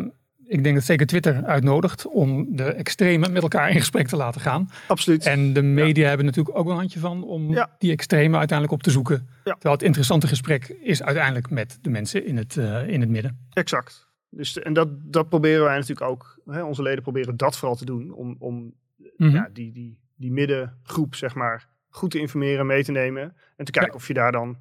[0.47, 4.41] ik denk dat zeker Twitter uitnodigt om de extremen met elkaar in gesprek te laten
[4.41, 4.69] gaan.
[4.87, 5.25] Absoluut.
[5.25, 7.75] En de media hebben natuurlijk ook een handje van om Ja.
[7.79, 9.27] die extremen uiteindelijk op te zoeken.
[9.43, 9.51] Ja.
[9.53, 13.47] Terwijl het interessante gesprek is uiteindelijk met de mensen in het, eh, in het midden.
[13.53, 14.07] Exact.
[14.29, 16.39] Dus, en dat, dat proberen wij natuurlijk ook.
[16.45, 18.11] Hè, onze leden proberen dat vooral te doen.
[18.13, 18.73] Om, om
[19.17, 19.35] Mhm.
[19.35, 23.35] ja, die, die, die middengroep, zeg maar, goed te informeren, mee te nemen.
[23.57, 24.57] En te kijken of je daar dan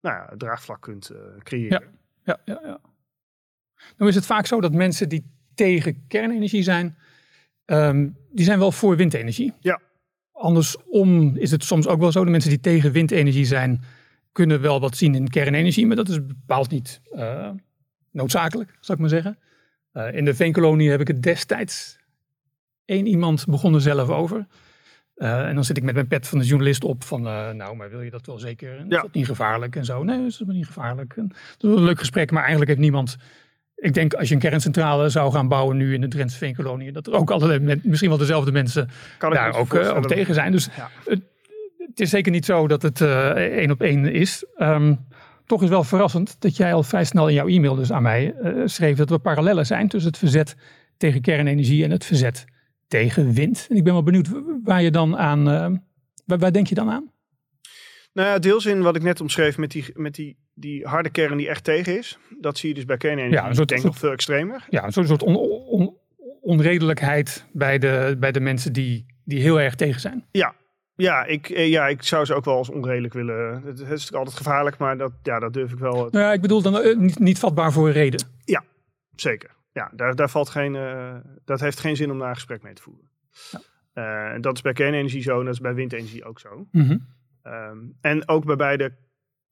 [0.00, 1.10] nou ja, draagvlak kunt
[1.42, 1.82] creëren.
[2.24, 2.80] Ja, ja, ja, ja.
[3.96, 6.98] Nou is het vaak zo dat mensen die tegen kernenergie zijn,
[7.64, 9.52] ehm, die zijn wel voor windenergie.
[9.60, 9.80] Ja.
[10.32, 13.82] Andersom is het soms ook wel zo, de mensen die tegen windenergie zijn,
[14.32, 17.50] kunnen wel wat zien in kernenergie, maar dat is bepaald niet uh,
[18.10, 19.38] noodzakelijk, zou ik maar zeggen.
[19.92, 21.98] Uh, in de veenkolonie heb ik het destijds
[22.84, 24.46] één iemand begonnen zelf over.
[25.16, 27.90] Uh, en dan zit ik met mijn pet van de journalist op van, nou, maar
[27.90, 28.74] wil je dat wel zeker?
[28.74, 28.96] Ja.
[28.96, 29.76] Is dat niet gevaarlijk?
[29.76, 30.02] En zo.
[30.02, 31.16] Nee, dat is niet gevaarlijk.
[31.16, 33.16] En dat is een leuk gesprek, maar eigenlijk heeft niemand
[33.76, 37.06] ik denk als je een kerncentrale zou gaan bouwen nu in de Drentse Veenkolonie, dat
[37.06, 40.52] er ook allerlei, misschien wel dezelfde mensen daar ook, uh, ook, tegen zijn.
[40.52, 40.68] Dus
[41.04, 41.20] het,
[41.78, 44.44] het, is zeker niet zo dat het één op één is.
[44.58, 45.06] Um,
[45.46, 48.34] toch is wel verrassend dat jij al vrij snel in jouw e-mail dus aan mij
[48.64, 50.56] schreef dat er parallellen zijn tussen het verzet
[50.96, 52.44] tegen kernenergie en het verzet
[52.88, 53.66] tegen wind.
[53.70, 54.28] En ik ben wel benieuwd
[54.62, 55.44] waar je dan aan,
[56.24, 57.14] waar, waar denk je dan aan?
[58.16, 61.36] Nou ja, deels in wat ik net omschreef met die, met die, die harde kern
[61.36, 62.18] die echt tegen is.
[62.40, 63.38] Dat zie je dus bij kernenergie.
[63.38, 64.66] Ja, een soort, denk nog veel extremer.
[64.70, 65.96] Ja, een soort, on, on,
[66.40, 70.24] onredelijkheid bij de, bij de mensen die, die heel erg tegen zijn.
[70.30, 70.54] Ja,
[70.94, 73.62] ja ik, eh, ja, ik zou ze ook wel als onredelijk willen.
[73.64, 75.94] Het is natuurlijk altijd gevaarlijk, maar dat, ja, dat durf ik wel.
[75.94, 78.26] Nou ja, ik bedoel dan uh, niet, niet vatbaar voor een reden.
[78.44, 78.64] Ja,
[79.16, 79.55] zeker.
[79.76, 82.74] Ja, daar, daar valt geen, uh, dat heeft geen zin om daar een gesprek mee
[82.74, 83.10] te voeren.
[83.50, 84.34] Ja.
[84.34, 86.66] Uh, dat is bij kernenergie zo en dat is bij windenergie ook zo.
[86.70, 87.06] Mm -hmm.
[87.42, 88.92] Um, en ook bij beide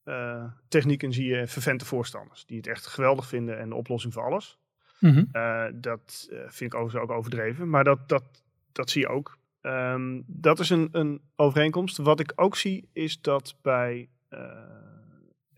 [0.05, 2.47] uh, technieken zie je vervente voorstanders.
[2.47, 4.59] Die het echt geweldig vinden en de oplossing voor alles.
[5.01, 5.29] Mm -hmm.
[5.33, 7.71] uh, dat vind ik overigens ook overdreven.
[7.71, 8.25] Maar dat, dat,
[8.73, 9.39] dat zie je ook.
[9.63, 11.97] Um, dat is een, een overeenkomst.
[11.97, 14.09] Wat ik ook zie is dat bij,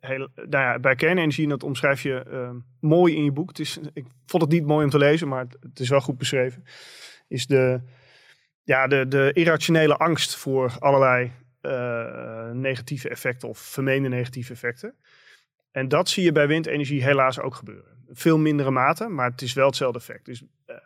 [0.07, 3.49] heel, nou ja, bij kernenergie, en dat omschrijf je ehm, mooi in je boek.
[3.49, 6.01] Het is, ik vond het niet mooi om te lezen, maar het, het is wel
[6.01, 6.65] goed beschreven.
[7.29, 7.81] Is de,
[8.63, 14.95] ja, de, de irrationele angst voor allerlei uh, negatieve effecten of vermeende negatieve effecten.
[15.71, 18.05] En dat zie je bij windenergie helaas ook gebeuren.
[18.09, 20.25] Veel mindere mate, maar het is wel hetzelfde effect.
[20.25, 20.77] Dus uh,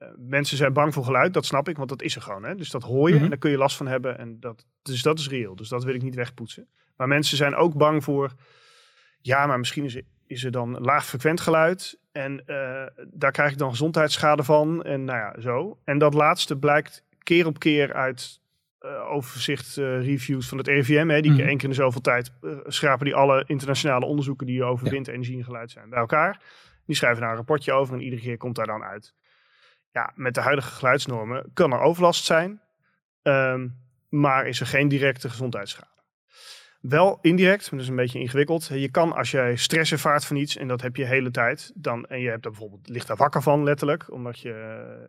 [0.00, 2.44] uh, mensen zijn bang voor geluid, dat snap ik, want dat is er gewoon.
[2.44, 2.54] Hè?
[2.54, 3.22] Dus dat hoor je mm -hmm.
[3.22, 4.18] en daar kun je last van hebben.
[4.18, 5.56] En dat, dus dat is reëel.
[5.56, 6.68] Dus dat wil ik niet wegpoetsen.
[6.98, 8.32] Maar mensen zijn ook bang voor,
[9.20, 12.00] ja, maar misschien is, is er dan laag frequent geluid.
[12.12, 12.42] En
[13.12, 14.82] daar krijg ik dan gezondheidsschade van.
[14.82, 15.78] En nou ja, zo.
[15.84, 18.40] En dat laatste blijkt keer op keer uit
[18.80, 21.08] uh, overzicht uh, reviews van het RIVM.
[21.08, 21.38] Hè, die mm.
[21.38, 24.92] één keer in de zoveel tijd uh, schrapen die alle internationale onderzoeken die over ja.
[24.92, 26.42] windenergie en geluid zijn bij elkaar.
[26.86, 29.14] Die schrijven daar een rapportje over en iedere keer komt daar dan uit.
[29.92, 32.60] Ja, met de huidige geluidsnormen kan er overlast zijn,
[33.22, 33.76] um,
[34.08, 35.97] maar is er geen directe gezondheidsschade.
[36.80, 38.70] Wel indirect, maar dat is een beetje ingewikkeld.
[38.72, 41.72] Je kan als jij stress ervaart van iets, en dat heb je de hele tijd,
[41.74, 44.52] dan, en je hebt er bijvoorbeeld, ligt daar wakker van letterlijk, omdat je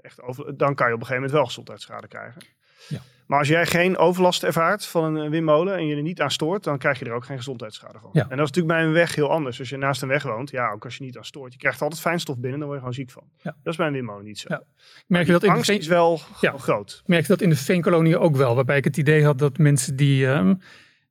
[0.01, 2.41] echt over, dan kan je op een gegeven moment wel gezondheidsschade krijgen.
[2.87, 2.99] Ja.
[3.27, 6.63] Maar als jij geen overlast ervaart van een windmolen en je er niet aan stoort,
[6.63, 8.09] dan krijg je er ook geen gezondheidsschade van.
[8.13, 8.21] Ja.
[8.21, 9.59] En dat is natuurlijk bij een weg heel anders.
[9.59, 11.81] Als je naast een weg woont, ja, ook als je niet aan stoort, je krijgt
[11.81, 13.23] altijd fijnstof binnen, dan word je gewoon ziek van.
[13.37, 13.55] Ja.
[13.63, 14.47] Dat is bij een windmolen niet zo.
[14.49, 14.63] Ja.
[15.07, 17.03] Merk je dat in angst de is wel groot.
[17.05, 19.95] Merk je dat in de veenkolonie ook wel, waarbij ik het idee had dat mensen
[19.95, 20.59] die, um,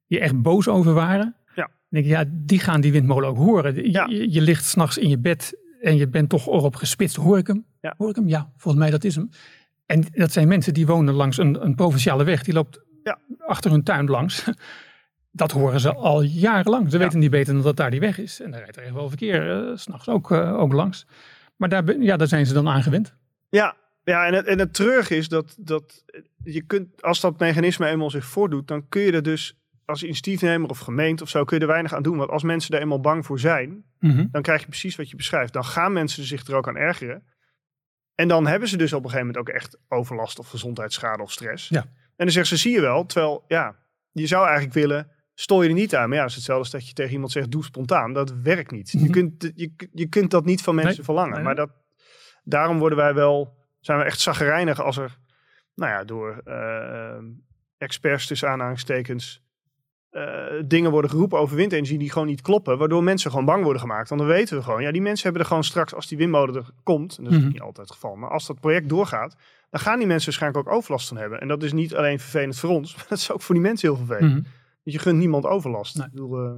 [0.08, 1.70] die echt boos over waren, ja.
[1.88, 3.90] denk ik, ja, die gaan die windmolen ook horen.
[3.90, 4.06] Ja.
[4.06, 7.16] Je, je ligt s'nachts in je bed en je bent toch erop gespitst.
[7.16, 7.64] Hoor ik hem?
[7.80, 7.94] Ja.
[7.96, 8.28] Hoor ik hem?
[8.28, 9.30] Ja, volgens mij dat is hem.
[9.86, 12.42] En dat zijn mensen die wonen langs een, een provinciale weg.
[12.42, 13.18] Die loopt ja.
[13.38, 14.44] achter hun tuin langs.
[15.30, 16.90] Dat horen ze al jarenlang.
[16.90, 18.40] Ze weten niet beter dan dat daar die weg is.
[18.40, 21.06] En daar rijdt er echt wel verkeer, uh, s'nachts ook, uh, ook langs.
[21.56, 23.14] Maar daar, ja, daar zijn ze dan aan gewend.
[23.48, 26.04] Ja, ja en, het, en het terug is dat, dat
[26.44, 30.70] je kunt, als dat mechanisme eenmaal zich voordoet, dan kun je er dus als initiatiefnemer
[30.70, 32.16] of gemeente of zo, kun je er weinig aan doen.
[32.16, 34.28] Want als mensen er eenmaal bang voor zijn, mm -hmm.
[34.30, 35.52] dan krijg je precies wat je beschrijft.
[35.52, 37.22] Dan gaan mensen zich er ook aan ergeren.
[38.14, 41.32] En dan hebben ze dus op een gegeven moment ook echt overlast of gezondheidsschade of
[41.32, 41.68] stress.
[41.68, 41.80] Ja.
[41.80, 43.76] En dan zeggen ze, zie je wel, terwijl ja,
[44.12, 46.08] je zou eigenlijk willen, stoor je er niet aan.
[46.08, 48.12] Maar ja, het is hetzelfde als dat je tegen iemand zegt, doe spontaan.
[48.12, 48.90] Dat werkt niet.
[48.90, 49.10] Je, mhm.
[49.10, 51.04] kunt, je, je kunt dat niet van mensen nee.
[51.04, 51.34] verlangen.
[51.34, 51.44] Nee.
[51.44, 51.70] Maar dat,
[52.42, 55.18] daarom worden wij wel, zijn we echt zagrijnig als er,
[55.74, 57.18] nou ja, door uh,
[57.76, 59.46] experts tussen aanhalingstekens
[60.12, 63.80] uh, dingen worden geroepen over windenergie die gewoon niet kloppen, waardoor mensen gewoon bang worden
[63.80, 64.08] gemaakt.
[64.08, 66.54] Want dan weten we gewoon, ja, die mensen hebben er gewoon straks, als die windmolen
[66.54, 67.52] er komt, en dat is mm -hmm.
[67.52, 69.36] niet altijd het geval, maar als dat project doorgaat,
[69.70, 71.40] dan gaan die mensen waarschijnlijk ook overlast van hebben.
[71.40, 73.88] En dat is niet alleen vervelend voor ons, maar dat is ook voor die mensen
[73.88, 74.34] heel vervelend.
[74.34, 74.52] Mm -hmm.
[74.84, 75.96] Want je gunt niemand overlast.
[75.96, 76.06] Nee.
[76.06, 76.52] Ik bedoel, uh,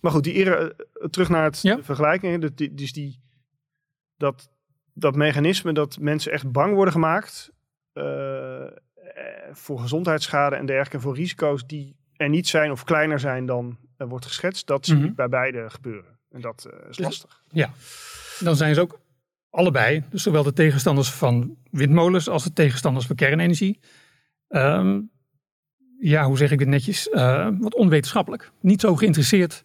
[0.00, 1.82] maar goed, die ere, uh, terug naar het ja.
[1.82, 3.20] vergelijking, dus die,
[4.16, 4.50] dat,
[4.94, 7.52] dat mechanisme dat mensen echt bang worden gemaakt
[9.52, 14.08] voor gezondheidsschade en dergelijke, voor risico's die er niet zijn of kleiner zijn dan er
[14.08, 14.66] wordt geschetst.
[14.66, 15.10] Dat zie mm -hmm.
[15.10, 16.18] ik bij beide gebeuren.
[16.30, 17.42] En dat uh, is lastig.
[17.50, 17.70] Ja,
[18.38, 19.00] dan zijn ze ook
[19.50, 23.80] allebei, dus zowel de tegenstanders van windmolens als de tegenstanders van kernenergie.
[24.48, 25.10] Um,
[25.98, 28.50] ja, hoe zeg ik het netjes, uh, wat onwetenschappelijk.
[28.60, 29.62] Niet zo geïnteresseerd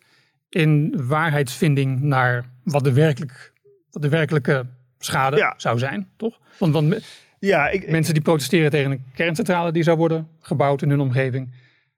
[0.50, 3.54] in waarheidsvinding naar wat de, werkelijk,
[3.91, 4.65] wat de werkelijke
[5.00, 6.39] schade zou zijn, toch?
[6.60, 7.06] Want, want
[7.39, 11.54] ja, ik, mensen die protesteren tegen een kerncentrale die zou worden gebouwd in hun omgeving,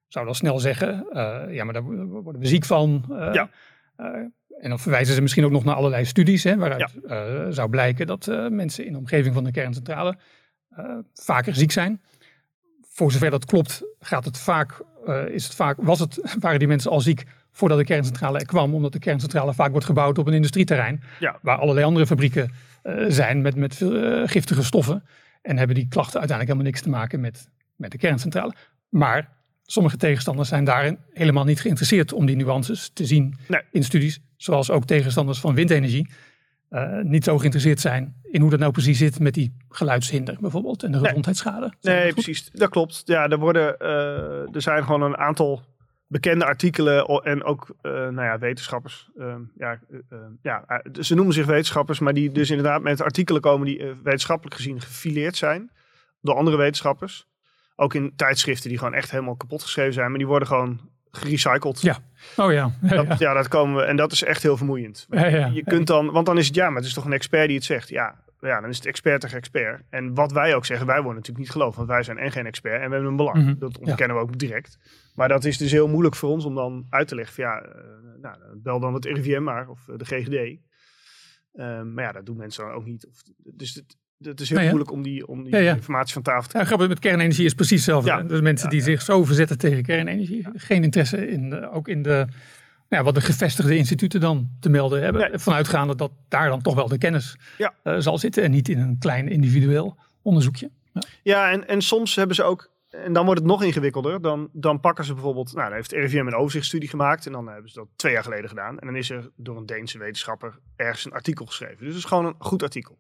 [0.10, 3.06] zouden al snel zeggen, uh, ja, maar daar worden we ziek van.
[3.10, 3.50] Uh, ja.
[4.60, 6.92] en dan verwijzen ze misschien ook nog naar allerlei studies, hè, waaruit
[7.56, 10.18] zou blijken dat mensen in de omgeving van de kerncentrale
[11.14, 12.02] vaker ziek zijn
[12.82, 14.84] voor zover dat klopt, gaat het vaak,
[15.28, 18.74] is het vaak, was het, waren die mensen al ziek voordat de kerncentrale er kwam.
[18.74, 21.04] Omdat de kerncentrale vaak wordt gebouwd op een industrieterrein.
[21.42, 22.52] Waar allerlei andere fabrieken
[22.84, 25.04] uh, zijn met, met uh, giftige stoffen.
[25.42, 28.54] En hebben die klachten uiteindelijk helemaal niks te maken met, met de kerncentrale.
[28.90, 29.30] Maar
[29.72, 33.62] sommige tegenstanders zijn daarin helemaal niet geïnteresseerd om die nuances te zien nee.
[33.72, 34.20] in studies.
[34.38, 36.10] Zoals ook tegenstanders van windenergie
[36.70, 40.84] uh, niet zo geïnteresseerd zijn in hoe dat nou precies zit met die geluidshinder bijvoorbeeld
[40.84, 41.74] en de gezondheidsschade.
[41.82, 42.50] Nee, precies.
[42.52, 43.02] Dat klopt.
[43.06, 45.62] Ja, er, worden, uh, er zijn gewoon een aantal
[46.08, 49.10] bekende artikelen en ook uh, nou ja, wetenschappers.
[49.18, 49.80] Ehm, ja,
[50.42, 54.82] ja, ze noemen zich wetenschappers, maar die dus inderdaad met artikelen komen die wetenschappelijk gezien
[54.82, 55.72] gefileerd zijn
[56.22, 57.29] door andere wetenschappers.
[57.82, 60.80] Ook in tijdschriften die gewoon echt helemaal kapot geschreven zijn, maar die worden gewoon
[61.12, 61.82] gerecycled.
[61.82, 61.98] Ja.
[62.36, 62.72] Oh ja.
[62.90, 63.84] Ja, dat, ja, dat komen we.
[63.84, 65.06] En dat is echt heel vermoeiend.
[65.10, 65.46] Ja, ja.
[65.46, 67.56] Je kunt dan, want dan is het ja, maar het is toch een expert die
[67.56, 67.90] het zegt.
[67.90, 69.82] Ja, ja, dan is het expert tegen expert.
[69.90, 72.46] En wat wij ook zeggen, wij worden natuurlijk niet geloofd, want wij zijn en geen
[72.46, 73.38] expert en we hebben een belang.
[73.38, 73.60] Mm -hmm.
[73.60, 74.78] Dat ontkennen we ook direct.
[75.16, 77.66] Maar dat is dus heel moeilijk voor ons om dan uit te leggen van ja,
[77.66, 77.72] uh,
[78.22, 80.60] nou, bel dan het RIVM maar of de GGD.
[81.54, 83.08] Um, maar ja, dat doen mensen dan ook niet.
[83.08, 86.48] Of, dus het, het is heel moeilijk om die, om die informatie van tafel te
[86.48, 86.72] krijgen.
[86.72, 88.26] Ja, grappig, met kernenergie is precies hetzelfde.
[88.28, 92.28] Dus mensen die zich zo verzetten tegen kernenergie, geen interesse in, ook in de,
[92.90, 95.40] nou wat de gevestigde instituten dan te melden hebben.
[95.40, 98.98] Vanuitgaande dat daar dan toch wel de kennis uh, zal zitten en niet in een
[99.00, 100.72] klein individueel onderzoekje.
[101.24, 104.80] Ja, en, en soms hebben ze ook, en dan wordt het nog ingewikkelder, dan, dan
[104.80, 107.88] pakken ze bijvoorbeeld, nou dan heeft RIVM een overzichtsstudie gemaakt en dan hebben ze dat
[107.96, 108.80] twee jaar geleden gedaan.
[108.80, 111.78] En dan is er door een Deense wetenschapper ergens een artikel geschreven.
[111.78, 112.98] Dus het is gewoon een goed artikel.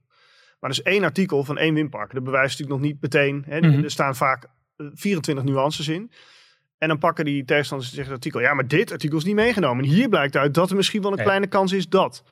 [0.60, 2.14] Maar dus één artikel van één windpark.
[2.14, 3.44] Dat bewijst natuurlijk nog niet meteen.
[3.46, 3.60] Hè.
[3.60, 3.84] Mhm.
[3.84, 6.12] Er staan vaak 24 eh, nuances in.
[6.78, 8.40] En dan pakken die tegenstanders zeggen artikel.
[8.40, 9.84] Ja, maar dit artikel is niet meegenomen.
[9.84, 12.24] En hier blijkt uit dat er misschien wel een kleine kans is dat.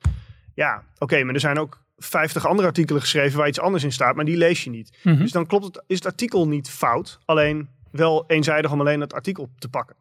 [0.54, 4.16] Ja, oké, maar er zijn ook 50 andere artikelen geschreven waar iets anders in staat,
[4.16, 4.98] maar die lees je niet.
[5.02, 5.18] Mhm.
[5.18, 9.14] Dus dan klopt het, is het artikel niet fout, alleen wel eenzijdig om alleen het
[9.14, 9.96] artikel te pakken.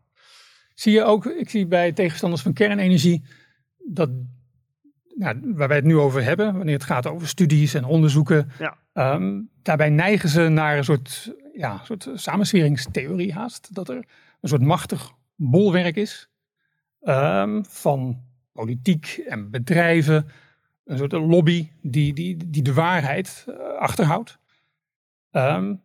[0.73, 3.23] Zie je ook, ik zie bij tegenstanders van kernenergie
[3.77, 4.09] dat
[5.17, 8.77] nou, waar wij het nu over hebben, wanneer het gaat over studies en onderzoeken, ja.
[8.93, 13.75] Ehm, daarbij neigen ze naar een soort, ja, soort samensweringstheorie haast.
[13.75, 13.95] Dat er
[14.41, 16.29] een soort machtig bolwerk is
[17.01, 20.27] um, van politiek en bedrijven,
[20.85, 24.39] een soort lobby die, die, die de waarheid uh, achterhoudt.
[25.31, 25.81] Um,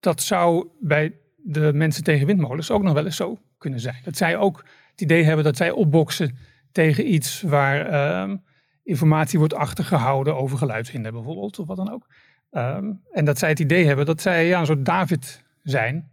[0.00, 4.00] dat zou bij de mensen tegen windmolens ook nog wel eens zo kunnen zijn.
[4.04, 6.36] Dat zij ook het idee hebben dat zij opboksen
[6.72, 8.36] tegen iets waar ehm,
[8.82, 12.06] informatie wordt achtergehouden over geluidshinder bijvoorbeeld, of wat dan ook.
[12.50, 16.10] Um, en dat zij het idee hebben dat zij ja, een soort David zijn,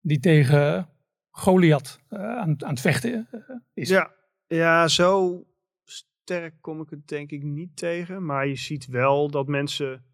[0.00, 0.88] die tegen
[1.30, 3.40] Goliath uh, aan, aan, het vechten uh,
[3.74, 3.88] is.
[3.88, 4.10] Ja,
[4.46, 5.42] ja, zo
[5.84, 8.24] sterk kom ik het denk ik niet tegen.
[8.24, 10.04] Maar je ziet wel dat mensen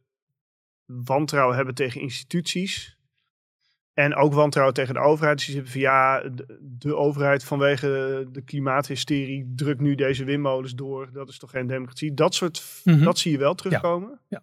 [0.84, 2.98] wantrouwen hebben tegen instituties.
[3.94, 5.36] En ook wantrouwen tegen de overheid.
[5.36, 6.22] Dus je zegt van ja,
[6.60, 7.88] de, overheid vanwege
[8.32, 11.08] de klimaathysterie drukt nu deze windmolens door.
[11.12, 12.14] Dat is toch geen democratie.
[12.14, 13.04] Dat soort, mhm.
[13.04, 14.08] dat zie je wel terugkomen.
[14.08, 14.18] Ja.
[14.28, 14.42] ja.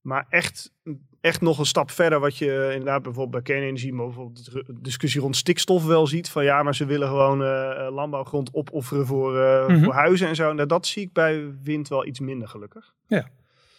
[0.00, 0.72] Maar echt,
[1.20, 5.20] echt nog een stap verder, wat je inderdaad bijvoorbeeld bij kernenergie, maar bijvoorbeeld de discussie
[5.20, 6.28] rond stikstof wel ziet.
[6.28, 9.84] Van ja, maar ze willen gewoon uh, landbouwgrond opofferen voor, uh, mm -hmm.
[9.84, 10.52] voor huizen en zo.
[10.52, 12.94] Nou, dat zie ik bij wind wel iets minder gelukkig.
[13.06, 13.28] Ja.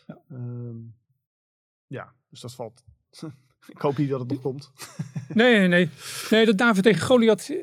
[0.08, 0.96] Ja, um,
[1.88, 2.84] ja dus dat valt
[3.68, 4.72] ik hoop niet dat het nog komt.
[5.34, 5.90] nee, nee, nee.
[6.30, 7.58] Nee, dat David tegen Goliath, eh,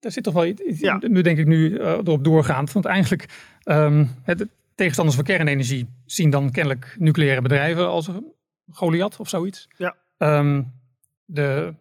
[0.00, 0.98] daar zit toch wel iets ja.
[1.00, 2.72] Nu denk ik nu uh, erop doorgaand.
[2.72, 3.28] Want eigenlijk,
[3.64, 8.10] um, het, tegenstanders van kernenergie zien dan kennelijk nucleaire bedrijven als
[8.70, 9.68] Goliath of zoiets.
[9.76, 9.96] Ja.
[10.18, 10.72] Um,
[11.24, 11.74] de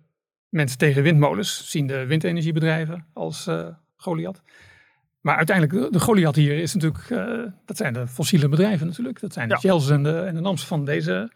[0.49, 4.41] mensen tegen windmolens zien de windenergiebedrijven als uh, Goliath.
[5.21, 9.19] Maar uiteindelijk, de, de Goliath hier is natuurlijk, uh, dat zijn de fossiele bedrijven natuurlijk.
[9.19, 9.59] Dat zijn de ja.
[9.59, 11.31] Shells en de, en de NAMS van deze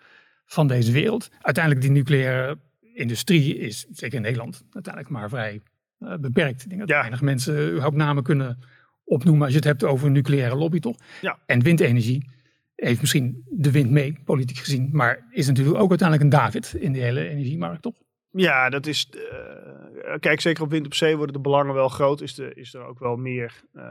[0.47, 1.29] van deze wereld.
[1.41, 2.60] Uiteindelijk die nucleaire
[2.93, 5.62] industrie is, zeker in Nederland, uiteindelijk maar vrij
[5.99, 6.63] uh, beperkt.
[6.63, 6.99] Ik denk dat ja.
[6.99, 8.60] weinig mensen überhaupt namen kunnen
[9.03, 10.95] opnoemen als je het hebt over een nucleaire lobby, toch?
[11.21, 11.39] Ja.
[11.45, 12.29] En windenergie
[12.75, 16.93] heeft misschien de wind mee, politiek gezien, maar is natuurlijk ook uiteindelijk een David in
[16.93, 17.95] de hele energiemarkt, toch?
[18.31, 19.10] Ja, dat is.
[19.13, 22.21] Uh, kijk, zeker op wind op zee worden de belangen wel groot.
[22.21, 23.63] Is, de, is er ook wel meer.
[23.73, 23.83] Uh,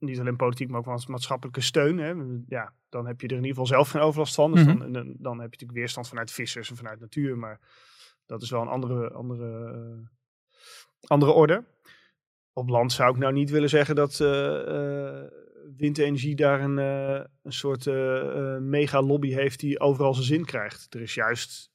[0.00, 1.98] niet alleen politiek, maar ook van maatschappelijke steun.
[1.98, 2.12] Hè.
[2.46, 4.52] Ja, dan heb je er in ieder geval zelf geen overlast van.
[4.52, 4.78] Dus mm -hmm.
[4.78, 7.38] dan, dan, dan, heb je natuurlijk weerstand vanuit vissers en vanuit natuur.
[7.38, 7.60] Maar
[8.26, 10.08] Dat is wel een andere, andere,
[11.06, 11.64] andere orde.
[12.52, 14.18] Op land zou ik nou niet willen zeggen dat
[15.76, 16.76] windenergie daar een,
[17.42, 17.86] een soort
[18.60, 20.94] mega lobby heeft die overal zijn zin krijgt.
[20.94, 21.70] Er is juist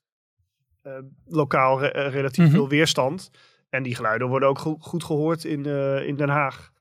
[1.26, 2.54] lokaal relatief mhm.
[2.54, 3.32] veel weerstand.
[3.70, 5.66] En die geluiden worden ook goed, gehoord in,
[6.06, 6.72] in Den Haag.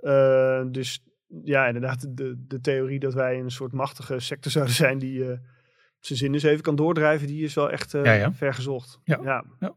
[0.00, 0.70] Mhm.
[0.70, 1.02] dus
[1.44, 5.38] ja, inderdaad, de, de theorie dat wij een soort machtige sector zouden zijn die uh,
[5.98, 8.32] zijn zin eens even kan doordrijven, die is wel echt uh, ja, ja.
[8.32, 9.00] vergezocht.
[9.04, 9.20] Ja.
[9.58, 9.76] ja.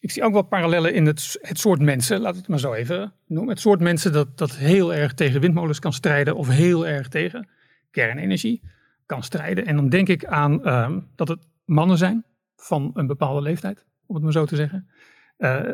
[0.00, 3.12] Ik zie ook wel parallellen in het, het soort mensen, laat het maar zo even
[3.26, 3.50] noemen.
[3.52, 7.48] Het soort mensen dat, dat heel erg tegen windmolens kan strijden of heel erg tegen
[7.90, 8.62] kernenergie
[9.06, 9.66] kan strijden.
[9.66, 12.24] En dan denk ik aan ehm, dat het mannen zijn
[12.56, 14.88] van een bepaalde leeftijd, om het maar zo te zeggen,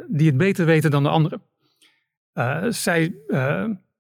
[0.09, 1.42] die het beter weten dan de anderen.
[2.68, 3.14] Zij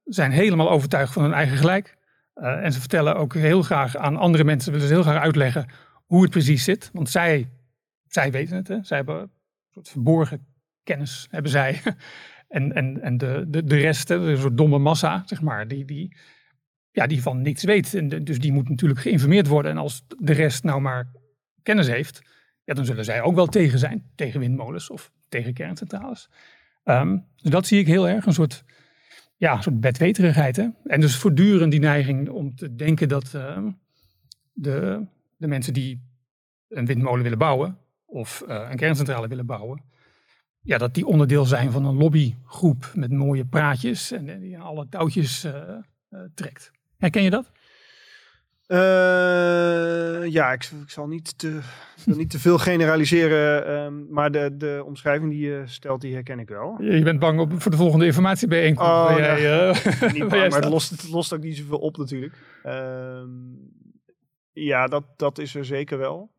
[0.04, 1.96] zijn helemaal overtuigd van hun eigen gelijk.
[2.34, 5.66] Uh, en ze vertellen ook heel graag aan andere mensen, willen ze heel graag uitleggen
[6.04, 6.90] hoe het precies zit.
[6.92, 7.50] Want zij,
[8.06, 8.78] zij weten het, hè?
[8.82, 9.30] zij hebben een
[9.70, 10.46] soort verborgen
[10.82, 11.80] kennis, hebben zij.
[12.48, 15.84] en en, en de, de, de rest, hè, een soort domme massa, zeg maar, die,
[15.84, 16.16] die,
[16.90, 18.10] ja, die van niets weet.
[18.26, 19.70] Dus die moet natuurlijk geïnformeerd worden.
[19.70, 21.10] En als de rest nou maar
[21.62, 22.22] kennis heeft,
[22.64, 24.10] ja, dan zullen zij ook wel tegen zijn.
[24.14, 26.28] Tegen windmolens of tegen kerncentrales.
[26.84, 28.64] Dus dat zie ik heel erg, een soort
[29.36, 30.56] ja, een soort bedweterigheid.
[30.56, 30.68] Hè?
[30.84, 33.70] En dus voortdurend die neiging om te denken dat ehm,
[34.52, 36.02] de, de mensen die
[36.68, 39.82] een windmolen willen bouwen of uh, een kerncentrale willen bouwen,
[40.60, 45.44] ja, dat die onderdeel zijn van een lobbygroep met mooie praatjes en die alle touwtjes
[45.44, 45.54] uh,
[46.10, 46.70] uh, trekt.
[46.96, 47.50] Herken je dat?
[48.68, 51.60] Uh, ja, ik, ik, zal niet te,
[52.04, 56.48] niet te veel generaliseren, um, maar de, de omschrijving die je stelt, die herken ik
[56.48, 56.82] wel.
[56.82, 58.90] Je bent bang op, voor de volgende informatiebijeenkomst.
[58.90, 62.34] Oh, jij, uh, niet bang, maar het lost, het lost ook niet zoveel op natuurlijk.
[62.66, 63.22] Uh,
[64.52, 66.30] ja, dat, dat is er zeker wel.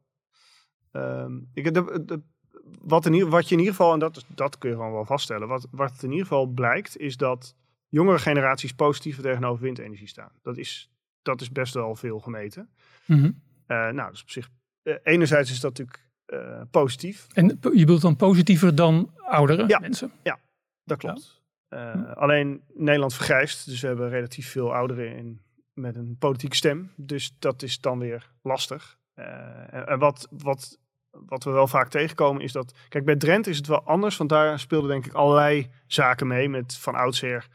[0.92, 2.22] Um, ik, de, de,
[2.82, 5.48] wat, in, wat je in ieder geval, en dat, dat kun je gewoon wel vaststellen,
[5.48, 7.56] wat, wat in ieder geval blijkt, is dat
[7.90, 10.32] jongere generaties positiever tegenover windenergie staan.
[10.42, 10.90] Dat is
[11.26, 12.70] dat is best wel veel gemeten.
[13.06, 14.50] Mm nou, dus op zich,
[14.84, 17.28] uh, enerzijds is dat natuurlijk uh, positief.
[17.34, 20.12] En je bedoelt dan positiever dan oudere ja, mensen?
[20.24, 20.40] Ja,
[20.84, 21.44] dat klopt.
[21.70, 21.92] Ja.
[22.16, 25.42] Alleen Nederland vergrijst, dus we hebben relatief veel ouderen in,
[25.74, 26.92] met een politieke stem.
[26.96, 28.98] Dus dat is dan weer lastig.
[29.14, 30.80] En, en wat, wat,
[31.12, 32.74] wat we wel vaak tegenkomen is dat...
[32.90, 36.50] Kijk, bij Drenthe is het wel anders, want daar speelden denk ik allerlei zaken mee
[36.50, 37.48] met van oudsher...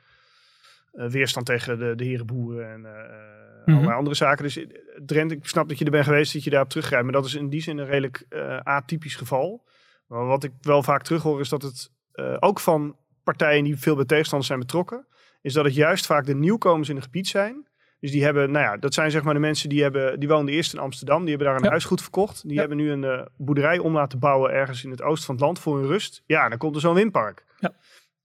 [0.92, 4.44] weerstand tegen de, de herenboeren en mm allerlei andere zaken.
[4.44, 4.66] Dus eh,
[5.07, 7.05] Drenthe, ik snap dat je er bent geweest, dat je daarop teruggrijpt.
[7.05, 8.26] Maar dat is in die zin een redelijk
[8.62, 9.64] atypisch geval.
[10.07, 11.90] Maar wat ik wel vaak terughoor is dat het
[12.40, 15.07] ook van partijen die veel bij tegenstanders zijn betrokken,
[15.42, 17.68] is dat het juist vaak de nieuwkomers in het gebied zijn.
[18.00, 20.55] Dus die hebben, nou ja, dat zijn zeg maar de mensen die hebben, die woonden
[20.55, 21.70] eerst in Amsterdam, die hebben daar een ja.
[21.70, 22.48] huisgoed verkocht.
[22.48, 25.44] Die hebben nu een uh, boerderij om laten bouwen ergens in het oosten van het
[25.44, 26.22] land voor hun rust.
[26.26, 27.44] Ja, dan komt er zo'n windpark.
[27.59, 27.72] Ja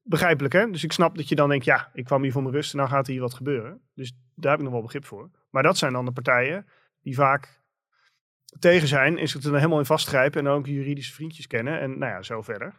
[0.06, 0.70] begrijpelijk hè.
[0.72, 2.78] Dus ik snap dat je dan denkt, ja, ik kwam hier voor mijn rust en
[2.78, 3.82] nou gaat hier wat gebeuren.
[3.94, 5.30] Dus daar heb ik nog wel begrip voor.
[5.50, 6.66] Maar dat zijn dan de partijen
[7.02, 7.64] die vaak
[8.60, 12.12] tegen zijn, is het er helemaal in vastgrijpen en ook juridische vriendjes kennen en nou
[12.12, 12.74] ja, zo verder.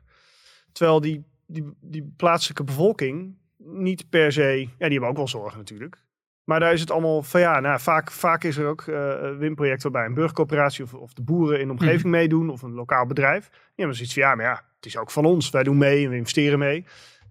[0.72, 5.58] Terwijl die, die, die plaatselijke bevolking niet per se, ja, die hebben ook wel zorgen
[5.58, 6.04] natuurlijk.
[6.44, 9.38] Maar daar is het allemaal van ja, nou, vaak, vaak is er ook uh, een
[9.38, 12.10] winproject waarbij een burgercoöperatie of, of de boeren in de omgeving mhm.
[12.10, 13.50] meedoen of een lokaal bedrijf.
[13.74, 15.50] Ja, maar zoiets van ja, maar ja, het is ook van ons.
[15.50, 16.86] Wij doen mee en we investeren mee.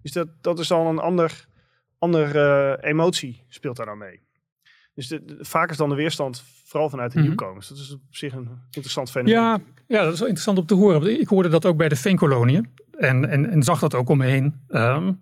[0.06, 1.46] Dus dat, dat is dan een ander,
[1.98, 4.20] ander uh, emotie speelt daar dan mee.
[4.94, 7.68] Dus de, vaak is dan de weerstand vooral vanuit de mm nieuwkomers.
[7.68, 9.34] Dat is op zich een interessant fenomeen.
[9.34, 11.20] Ja, ja, dat is wel interessant om te horen.
[11.20, 12.74] Ik hoorde dat ook bij de veenkoloniën.
[12.90, 14.64] En, en, en zag dat ook om me heen.
[14.68, 15.20] Um,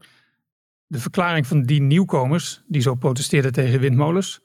[0.86, 4.40] de verklaring van die nieuwkomers, die zo protesteerden tegen windmolens,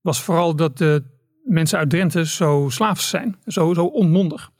[0.00, 1.04] was vooral dat de
[1.44, 3.36] mensen uit Drenthe zo slaafs zijn.
[3.46, 4.50] Zo, zo onmondig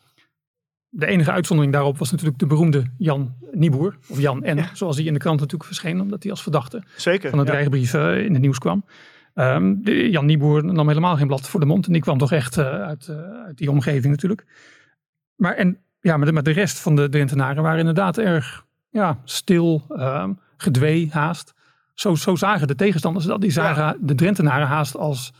[0.88, 5.04] de enige uitzondering daarop was natuurlijk de beroemde Jan Nieboer, of Jan N, zoals hij
[5.04, 8.32] in de krant natuurlijk verscheen, omdat hij als verdachte Zeker, van het dreigbrief uh, in
[8.32, 8.84] het nieuws kwam.
[9.34, 12.32] Um, de, Jan Nieboer nam helemaal geen blad voor de mond en die kwam toch
[12.32, 14.46] echt uh, uit, uh, uit, die omgeving natuurlijk.
[15.36, 19.20] Maar, en, ja, maar, de, maar de rest van de Drentenaren waren inderdaad erg ja,
[19.24, 21.54] stil, um, gedwee haast.
[21.94, 23.40] Zo, zo zagen de tegenstanders dat.
[23.40, 23.96] Die zagen ja.
[24.00, 25.32] de Drentenaren haast als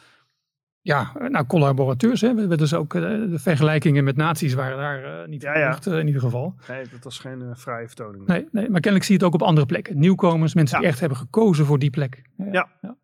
[0.88, 2.20] ja, nou, collaborateurs.
[2.20, 2.34] Hè.
[2.34, 5.78] We, dus ook uh, de vergelijkingen met naties waren daar uh, niet ja, ja.
[5.88, 6.54] uh, in ieder geval.
[6.68, 8.26] Nee, dat was geen vrije vertoning.
[8.26, 9.98] Nee, nee, maar kennelijk zie je het ook op andere plekken.
[9.98, 12.22] Nieuwkomers, mensen die echt hebben gekozen voor die plek.
[12.36, 12.68] Ja.
[12.80, 12.96] ja.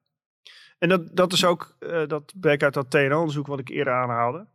[0.79, 4.47] En dat, dat is ook, dat bleek uit dat TNO-onderzoek wat ik eerder aanhaalde.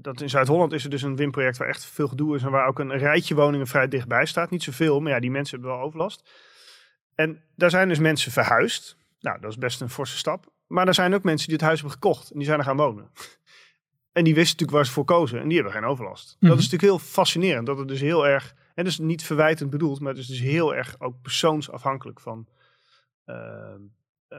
[0.00, 2.66] dat in Zuid-Holland is er dus een windproject waar echt veel gedoe is en waar
[2.66, 4.50] ook een rijtje woningen vrij dichtbij staat.
[4.50, 6.30] Niet zoveel, maar ja, die mensen hebben wel overlast.
[7.14, 8.96] En daar zijn dus mensen verhuisd.
[9.20, 10.51] Nou, dat is best een forse stap.
[10.72, 12.76] Maar er zijn ook mensen die het huis hebben gekocht en die zijn er gaan
[12.76, 13.10] wonen.
[14.12, 16.36] En die wisten natuurlijk waar ze voor kozen en die hebben geen overlast.
[16.40, 16.48] Mhm.
[16.50, 17.66] Dat is natuurlijk heel fascinerend.
[17.66, 20.74] Dat het dus heel erg, en dus niet verwijtend bedoeld, maar het is dus heel
[20.74, 22.46] erg ook persoonsafhankelijk van
[23.24, 23.80] ehm,
[24.28, 24.38] eh,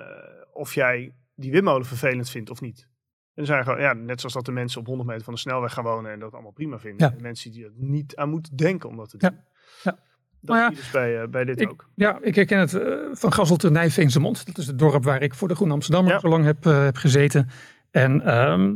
[0.54, 2.88] of jij die windmolen vervelend vindt of niet.
[3.34, 5.74] En zijn gewoon, ja, net zoals dat de mensen op 100 meter van de snelweg
[5.74, 7.08] gaan wonen en dat allemaal prima vinden.
[7.08, 7.16] Ja.
[7.16, 9.30] En mensen die er niet aan moeten denken om dat te Ja.
[9.30, 9.40] doen.
[9.84, 10.00] Ja.
[10.46, 11.90] Dat Nou ja, dus bij, eh, bij dit ik- ook.
[11.96, 14.46] Ja, ik herken het eh, van Gassel te Nijveense Mond.
[14.46, 16.20] Dat is het dorp waar ik voor de Groene Amsterdammer Ja.
[16.20, 17.50] zo lang heb, eh, heb gezeten.
[17.92, 18.74] En ehm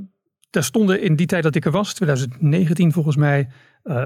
[0.49, 3.49] daar stonden in die tijd dat ik er was, 2019 volgens mij,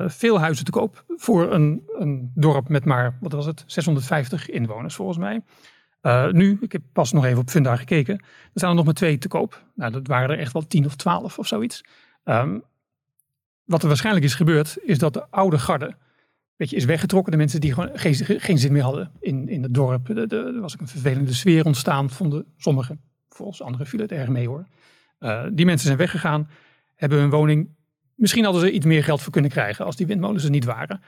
[0.07, 1.03] veel huizen te koop.
[1.07, 5.41] Voor een, een dorp met maar, wat was het, 650 inwoners volgens mij.
[6.31, 9.17] Nu, ik heb pas nog even op Funda gekeken, er staan er nog maar twee
[9.17, 9.63] te koop.
[9.75, 11.83] Nou, dat waren er echt wel 10 of 12 of zoiets.
[12.23, 12.57] Ehm,
[13.63, 15.95] wat er waarschijnlijk is gebeurd, is dat de oude garde
[16.69, 17.31] is weggetrokken.
[17.31, 20.09] De mensen die gewoon geen, geen zin meer hadden in, in het dorp.
[20.09, 23.01] Er was ook een vervelende sfeer ontstaan, vonden sommigen.
[23.29, 24.67] Volgens anderen viel het erg mee hoor.
[25.19, 26.49] Eh, die mensen zijn weggegaan,
[26.95, 27.69] hebben hun woning.
[28.15, 31.01] Misschien hadden ze iets meer geld voor kunnen krijgen als die windmolens er niet waren.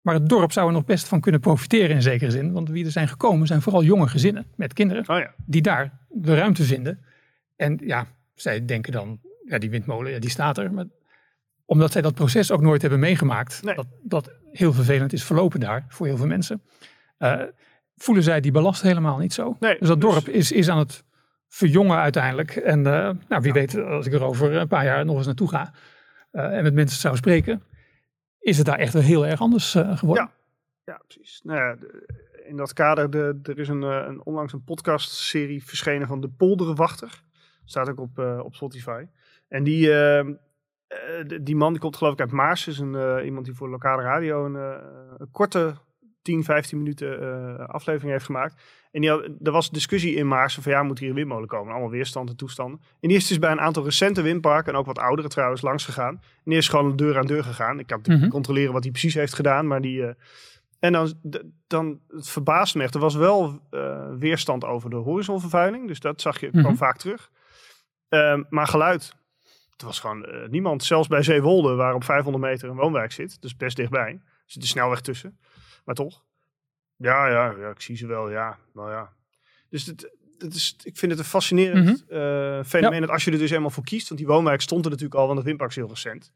[0.00, 2.52] Maar het dorp zou er nog best van kunnen profiteren in zekere zin.
[2.52, 5.08] Want wie er zijn gekomen zijn vooral jonge gezinnen met kinderen.
[5.08, 7.04] Oh ja, Die daar de ruimte vinden.
[7.56, 10.72] En ja, zij denken dan, ja die windmolen, ja, die staat er.
[10.72, 10.84] Maar
[11.64, 13.62] omdat zij dat proces ook nooit hebben meegemaakt.
[13.62, 13.74] Nee.
[13.74, 16.62] Dat, dat heel vervelend is verlopen daar voor heel veel mensen.
[17.18, 17.42] eh,
[17.96, 19.56] voelen zij die belast helemaal niet zo.
[19.60, 21.04] Nee, dus dat dus- dorp is, is aan het
[21.48, 22.56] verjongen uiteindelijk.
[22.56, 25.48] En eh, nou, wie weet, als ik er over een paar jaar nog eens naartoe
[25.48, 25.72] ga.
[26.30, 27.62] eh, en met mensen zou spreken.
[28.38, 30.30] Is het daar echt wel heel erg anders geworden?
[30.84, 31.40] Ja, precies.
[31.44, 36.06] Nou ja, de- in dat kader, de, er is een, een, onlangs een podcastserie verschenen
[36.08, 37.22] van De Polderenwachter.
[37.64, 39.04] Staat ook op, op Spotify.
[39.48, 39.88] En die,
[40.94, 42.66] eh, die man die komt geloof ik uit Maars.
[42.66, 44.82] Is een, eh, iemand die voor lokale radio een, eh,
[45.18, 45.74] een korte
[46.22, 48.62] 10, 15 minuten aflevering heeft gemaakt.
[48.90, 51.72] En die had, er was discussie in Maarsen van ja, moet hier een windmolen komen?
[51.72, 52.80] Allemaal weerstand en toestanden.
[53.00, 55.84] En die is dus bij een aantal recente windparken, en ook wat oudere trouwens, langs
[55.84, 56.14] gegaan.
[56.14, 57.78] En die is gewoon deur aan deur gegaan.
[57.78, 58.28] Ik kan Mhm.
[58.28, 60.14] controleren wat hij precies heeft gedaan, maar die...
[60.78, 61.12] en dan,
[61.66, 62.94] dan, het verbaast me echt.
[62.94, 63.60] Er was wel
[64.18, 65.86] weerstand over de horizonvervuiling.
[65.88, 66.74] Dus dat zag je, kwam Mhm.
[66.74, 67.30] vaak terug.
[68.08, 69.14] Ehm, maar geluid.
[69.76, 70.84] Het was gewoon eh, niemand.
[70.84, 73.42] Zelfs bij Zeewolde, waar op 500 meter een woonwijk zit.
[73.42, 74.10] Dus best dichtbij.
[74.10, 75.38] Er zit de snelweg tussen.
[75.84, 76.22] Maar toch.
[76.96, 78.30] Ja, ja, ja, ik zie ze wel.
[78.30, 79.12] Ja, nou ja.
[79.70, 83.00] Dus het, het is, ik vind het een fascinerend eh, fenomeen.
[83.00, 84.08] Dat als je er dus helemaal voor kiest.
[84.08, 86.32] Want die woonwijk stond er natuurlijk al, want het windpark is heel recent.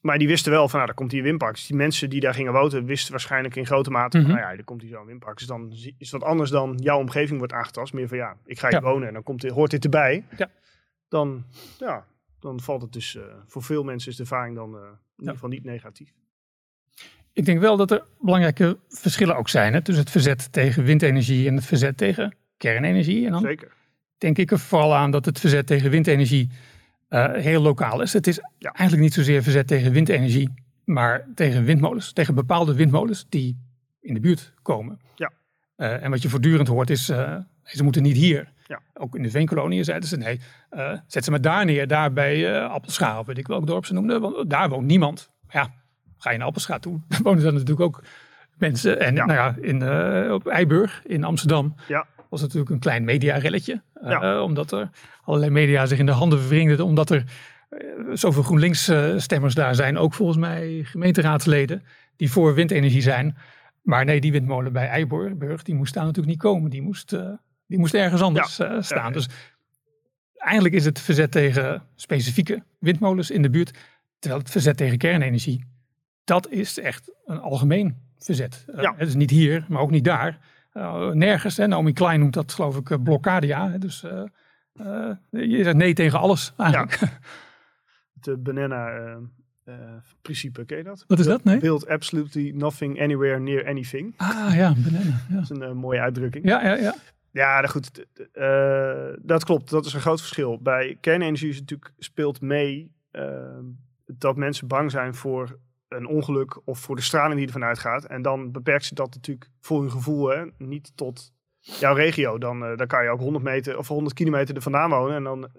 [0.00, 1.54] Maar die wisten wel van, nou, daar komt hier windpark.
[1.54, 4.36] Dus die mensen die daar gingen wonen, wisten waarschijnlijk in grote mate van, Mhm.
[4.38, 5.38] nou ja, er komt hier zo'n windpark.
[5.38, 7.92] Dus dan is wat anders dan jouw omgeving wordt aangetast.
[7.92, 8.84] Meer van, ja, ik ga hier Ja.
[8.90, 10.24] wonen en dan komt dit, hoort dit erbij.
[10.36, 10.50] Ja.
[11.08, 11.44] Dan,
[11.78, 12.06] ja,
[12.42, 15.34] dan valt het dus, eh, voor veel mensen is de ervaring dan eh, in ieder
[15.34, 16.12] geval niet negatief.
[17.32, 19.72] Ik denk wel dat er belangrijke verschillen ook zijn.
[19.72, 23.26] Hè, tussen het verzet tegen windenergie en het verzet tegen kernenergie.
[23.26, 23.72] En dan Zeker.
[24.18, 26.48] denk ik er vooral aan dat het verzet tegen windenergie
[27.08, 28.12] eh, heel lokaal is.
[28.12, 28.70] Het is Ja.
[28.72, 30.48] eigenlijk niet zozeer verzet tegen windenergie,
[30.84, 32.12] maar tegen windmolens.
[32.12, 33.58] Tegen bepaalde windmolens die
[34.00, 35.00] in de buurt komen.
[35.14, 35.32] Ja.
[35.76, 38.52] En wat je voortdurend hoort is, ze moeten niet hier.
[38.72, 38.80] Ja.
[38.94, 41.86] Ook in de veenkoloniën zeiden ze, nee, eh, zet ze maar daar neer.
[41.86, 44.20] Daar bij eh Appelscha, of weet ik welk dorp ze noemden.
[44.20, 45.30] Want daar woont niemand.
[45.48, 45.70] Ja,
[46.18, 48.02] ga je naar Appelscha toe, dan wonen daar natuurlijk ook
[48.56, 49.00] mensen.
[49.00, 49.24] En Ja.
[49.24, 52.06] nou ja, in, eh, op Eiburg in Amsterdam Ja.
[52.30, 53.82] was natuurlijk een klein mediarelletje.
[54.04, 54.42] Ja.
[54.42, 54.90] omdat er
[55.24, 56.84] allerlei media zich in de handen verwringden.
[56.84, 57.24] Omdat er
[58.12, 59.98] zoveel GroenLinks-stemmers daar zijn.
[59.98, 61.82] Ook volgens mij gemeenteraadsleden
[62.16, 63.36] die voor windenergie zijn.
[63.82, 66.70] Maar nee, die windmolen bij Eiburg, die moest daar natuurlijk niet komen.
[66.70, 67.16] Die moest,
[67.72, 69.06] die moest ergens anders eh, staan.
[69.06, 69.10] ja.
[69.10, 69.28] Dus
[70.34, 73.78] eigenlijk is het verzet tegen specifieke windmolens in de buurt.
[74.18, 75.64] Terwijl het verzet tegen kernenergie,
[76.24, 78.64] dat is echt een algemeen verzet.
[78.74, 78.94] Eh, Ja.
[78.96, 80.38] Het is niet hier, maar ook niet daar.
[80.72, 81.56] Eh, nergens.
[81.56, 81.66] Hè.
[81.66, 83.70] Naomi Klein noemt dat geloof ik eh, blokkadia.
[83.70, 83.78] hè.
[83.78, 84.22] Dus eh,
[84.72, 86.98] eh, je zegt nee tegen alles eigenlijk.
[88.14, 89.16] Het eh, banana eh,
[89.64, 89.74] eh,
[90.22, 91.04] principe, ken je dat?
[91.06, 91.44] Wat is dat?
[91.44, 91.58] Nee?
[91.58, 94.14] Build absolutely nothing anywhere near anything.
[94.16, 95.20] Ah ja, banana.
[95.28, 96.44] Ja, Dat is een mooie uitdrukking.
[96.44, 96.74] ja, ja.
[96.74, 96.94] ja.
[97.32, 98.06] Ja, nou goed.
[98.32, 99.70] eh, dat klopt.
[99.70, 100.58] Dat is een groot verschil.
[100.62, 103.58] Bij kernenergie is natuurlijk, speelt mee eh,
[104.06, 105.58] dat mensen bang zijn voor
[105.88, 108.04] een ongeluk of voor de straling die ervan uitgaat.
[108.04, 112.38] En dan beperkt ze dat natuurlijk voor hun gevoel hè, niet tot jouw regio.
[112.38, 115.16] Dan, eh, dan kan je ook 100 meter of 100 kilometer er vandaan wonen.
[115.16, 115.50] En dan,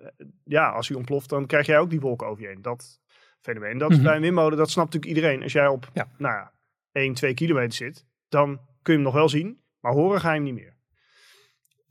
[0.43, 2.61] ja, als hij ontploft, dan krijg jij ook die wolken over je heen.
[2.61, 2.99] Dat
[3.41, 3.77] fenomeen.
[3.77, 4.03] Dat Mhm.
[4.03, 5.43] bij een windmolen, dat snapt natuurlijk iedereen.
[5.43, 6.07] Als jij op, Ja.
[6.17, 6.51] nou ja,
[6.91, 8.47] 1, 2 kilometer zit, dan
[8.81, 10.72] kun je hem nog wel zien, maar horen ga je hem niet meer.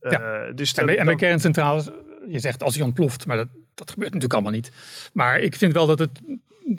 [0.03, 1.91] Eh, dus En dan- bij, en bij kerncentrales,
[2.29, 4.73] je zegt als hij ontploft, maar dat, dat gebeurt natuurlijk allemaal niet.
[5.13, 6.21] Maar ik vind wel dat het,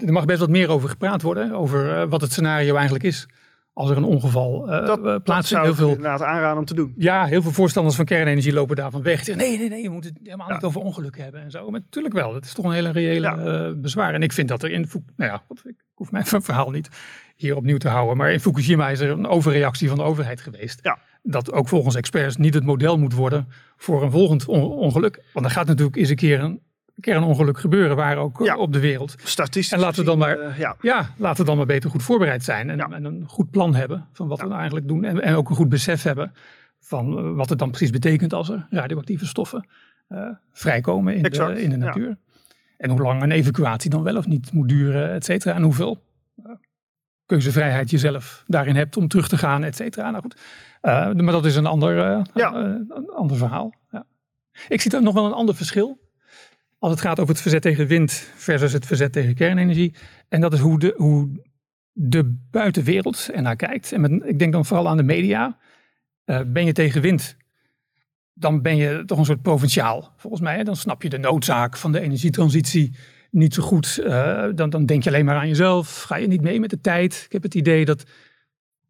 [0.05, 3.27] er mag best wat meer over gepraat worden, over eh, wat het scenario eigenlijk is
[3.73, 5.63] als er een ongeval uh, dat, plaatsvindt.
[5.65, 6.93] heel veel inderdaad aanraden om te doen.
[6.97, 9.27] Ja, heel veel voorstanders van kernenergie lopen daarvan weg.
[9.27, 11.69] Nee, nee, nee, je moet het helemaal niet over ongelukken hebben en zo.
[11.69, 14.13] Maar natuurlijk wel, dat is toch een hele reële bezwaar.
[14.13, 16.89] En ik vind dat er in, nou ja, ik hoef mijn verhaal niet
[17.35, 18.17] hier opnieuw te houden.
[18.17, 20.79] Maar in Fukushima is er een overreactie van de overheid geweest.
[20.81, 20.97] Ja.
[21.25, 23.47] Dat ook volgens experts niet het model moet worden
[23.77, 25.23] voor een volgend ongeluk.
[25.33, 26.61] Want er gaat natuurlijk eens een keer een
[26.99, 28.57] kernongeluk gebeuren waar ook ja.
[28.57, 29.15] op de wereld.
[29.23, 29.71] Statistisch.
[29.71, 30.75] En laten we dan maar, uh, ja.
[30.81, 31.09] ja.
[31.17, 32.89] laten we dan maar beter goed voorbereid zijn en, Ja.
[32.91, 35.55] en een goed plan hebben van wat we nou eigenlijk doen en, en ook een
[35.55, 36.33] goed besef hebben
[36.79, 39.67] van eh, wat het dan precies betekent als er radioactieve stoffen
[40.07, 42.17] eh, vrijkomen in Exact, de, in de natuur.
[42.77, 45.55] En hoe lang een evacuatie dan wel of niet moet duren, et cetera.
[45.55, 46.01] En hoeveel eh,
[47.25, 50.09] keuzevrijheid je zelf daarin hebt om terug te gaan, et cetera.
[50.09, 50.35] Nou goed,
[50.81, 52.53] Eh, maar dat is een ander, eh, Ja.
[52.53, 52.59] eh,
[52.89, 53.73] een ander verhaal.
[53.91, 54.05] Ja.
[54.67, 55.99] Ik zie daar nog wel een ander verschil.
[56.79, 59.95] Als het gaat over het verzet tegen wind versus het verzet tegen kernenergie.
[60.29, 61.29] En dat is hoe de, hoe
[61.91, 63.91] de buitenwereld ernaar kijkt.
[63.91, 65.57] En met, ik denk dan vooral aan de media.
[66.25, 67.37] Ben je tegen wind,
[68.33, 70.13] dan ben je toch een soort provinciaal.
[70.17, 70.63] Volgens mij, hè?
[70.63, 72.95] dan snap je de noodzaak van de energietransitie
[73.33, 73.97] niet zo goed.
[73.97, 76.01] Eh, dan, dan denk je alleen maar aan jezelf.
[76.01, 77.23] Ga je niet mee met de tijd.
[77.25, 78.03] Ik heb het idee dat,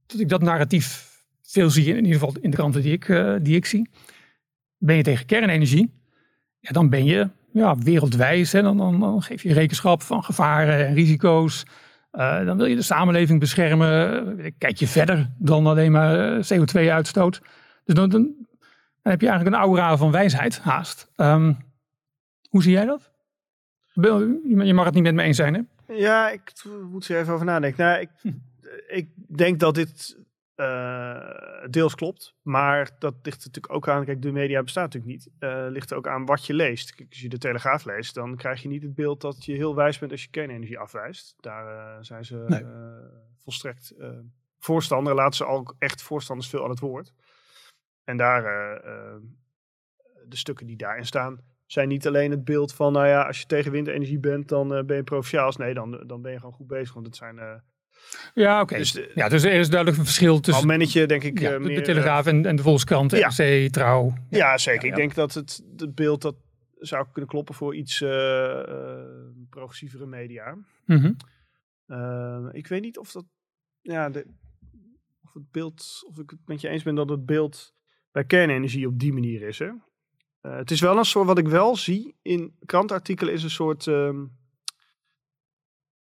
[0.06, 3.36] dat ik dat narratief veel zie, in ieder geval in de kranten die ik, eh,
[3.41, 3.89] die ik zie.
[4.78, 5.94] Ben je tegen kernenergie,
[6.60, 8.52] ja, dan ben je ja, wereldwijs.
[8.52, 8.62] Hè?
[8.62, 11.66] Dan, dan, dan geef je rekenschap van gevaren en risico's.
[12.12, 14.54] Eh, dan wil je de samenleving beschermen.
[14.58, 17.41] Kijk je verder dan alleen maar eh, CO2-uitstoot.
[17.84, 21.12] Dus dan, dan, dan heb je eigenlijk een aura van wijsheid haast.
[21.16, 21.54] Ehm,
[22.50, 23.12] hoe zie jij dat?
[23.94, 25.94] Je mag het niet met me eens zijn, hè?
[25.94, 26.52] Ja, ik
[26.89, 27.86] moet er even over nadenken.
[27.86, 28.32] Nou, ik, Hm.
[28.88, 30.22] ik denk dat dit
[30.56, 32.36] eh, deels klopt.
[32.41, 34.06] Maar dat ligt natuurlijk ook aan.
[34.06, 35.30] Kijk, de media bestaat natuurlijk niet.
[35.39, 36.96] Eh ligt er ook aan wat je leest.
[36.96, 39.76] Kijk, als je de Telegraaf leest, dan krijg je niet het beeld dat je heel
[39.76, 41.36] wijs bent als je kernenergie afwijst.
[41.39, 41.68] Daar
[41.98, 42.64] eh, zijn ze Nee.
[43.38, 43.94] volstrekt
[44.60, 45.16] voorstander.
[45.16, 47.14] Laten ze ook echt voorstanders veel aan het woord.
[48.04, 48.44] En daar,
[50.28, 51.39] de stukken die daarin staan,
[51.74, 54.84] zijn niet alleen het beeld van, nou ja, als je tegen windenergie bent, dan eh,
[54.84, 55.58] ben je provinciaals.
[55.58, 56.94] Nee, dan, dan ben je gewoon goed bezig.
[56.94, 57.40] Want het zijn.
[57.40, 57.54] eh
[58.34, 58.78] Ja, oké.
[58.78, 61.40] dus de, Ja, dus er is duidelijk een verschil tussen mannetje, denk ik.
[61.40, 63.28] ja, eh, meer, de Telegraaf en, en de Volkskrant, ja.
[63.38, 64.14] NRC, Trouw.
[64.30, 64.84] ja, zeker.
[64.84, 64.90] Ja.
[64.90, 66.36] Ik denk dat het, het beeld dat
[66.78, 67.98] zou kunnen kloppen voor iets
[69.50, 70.58] progressievere media.
[70.86, 71.14] Mhm.
[72.52, 73.26] Ik weet niet of dat.
[73.82, 74.26] Ja, de,
[75.24, 76.04] of het beeld.
[76.08, 77.74] Of ik het met je eens ben dat het beeld
[78.12, 79.60] bij kernenergie op die manier is.
[79.60, 79.70] Hè?
[80.44, 81.28] Eh, het is wel een soort.
[81.28, 83.88] Wat ik wel zie in krantartikelen is een soort.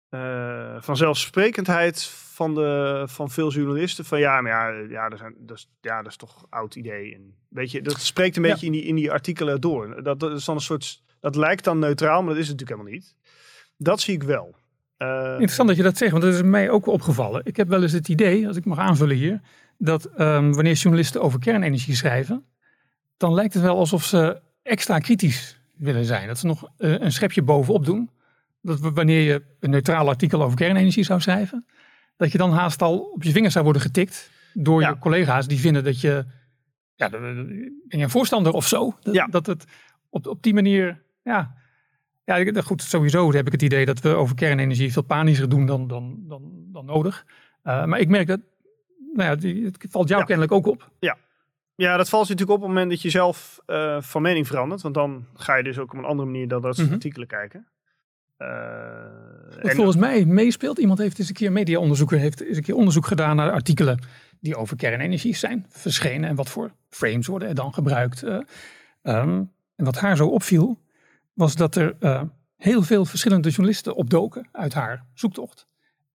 [0.09, 4.05] eh, vanzelfsprekendheid van, de, van veel journalisten.
[4.05, 6.75] Van ja, maar ja, ja, dat, zijn, dat, is, ja, dat is toch een oud
[6.75, 7.15] idee.
[7.15, 8.51] En, weet je, dat spreekt een Ja.
[8.51, 10.03] beetje in, die, in die artikelen door.
[10.03, 11.03] Dat, dat is dan een soort.
[11.21, 13.15] Dat lijkt dan neutraal, maar dat is het natuurlijk helemaal niet.
[13.77, 14.55] Dat zie ik wel.
[14.97, 17.41] Eh, Interessant dat je dat zegt, want dat is mij ook opgevallen.
[17.45, 19.41] Ik heb wel eens het idee, als ik mag aanvullen hier,
[19.79, 22.45] dat ehm, wanneer journalisten over kernenergie schrijven,
[23.23, 26.27] dan lijkt het wel alsof ze extra kritisch willen zijn.
[26.27, 28.11] Dat ze nog eh, een schepje bovenop doen.
[28.63, 31.67] Dat we- wanneer je een neutraal artikel over kernenergie zou schrijven,
[32.17, 34.89] dat je dan haast al op je vingers zou worden getikt door Ja.
[34.89, 36.25] je collega's die vinden dat je,
[36.95, 37.21] ja, ben
[37.89, 38.97] je een voorstander of zo?
[39.01, 39.27] Dat, Ja.
[39.27, 39.65] dat het
[40.11, 41.55] op, op die manier, ja,
[42.25, 45.67] ja, ik- goed, sowieso heb ik het idee dat we over kernenergie veel panischer doen
[45.67, 47.27] dan, dan, dan, dan nodig.
[47.65, 48.41] Uh, maar ik merk dat,
[49.13, 50.27] nou ja, die, het valt jou Ja.
[50.27, 50.91] kennelijk ook op.
[51.01, 51.17] Ja,
[51.77, 54.83] dat valt je natuurlijk op op het moment dat je zelf eh, van mening verandert.
[54.83, 56.95] Want dan ga je dus ook op een andere manier dan dat soort Mhm.
[56.97, 57.67] artikelen kijken.
[58.37, 58.47] Eh,
[59.61, 63.07] en- volgens mij meespeelt, iemand heeft eens een keer, mediaonderzoeker heeft eens een keer onderzoek
[63.07, 63.99] gedaan naar artikelen
[64.41, 68.23] die over kernenergie zijn verschenen en wat voor frames worden er dan gebruikt.
[68.23, 68.41] eh.
[69.03, 69.43] Ehm,
[69.77, 70.79] en wat haar zo opviel,
[71.33, 71.97] was dat er
[72.57, 75.67] heel veel verschillende journalisten opdoken uit haar zoektocht.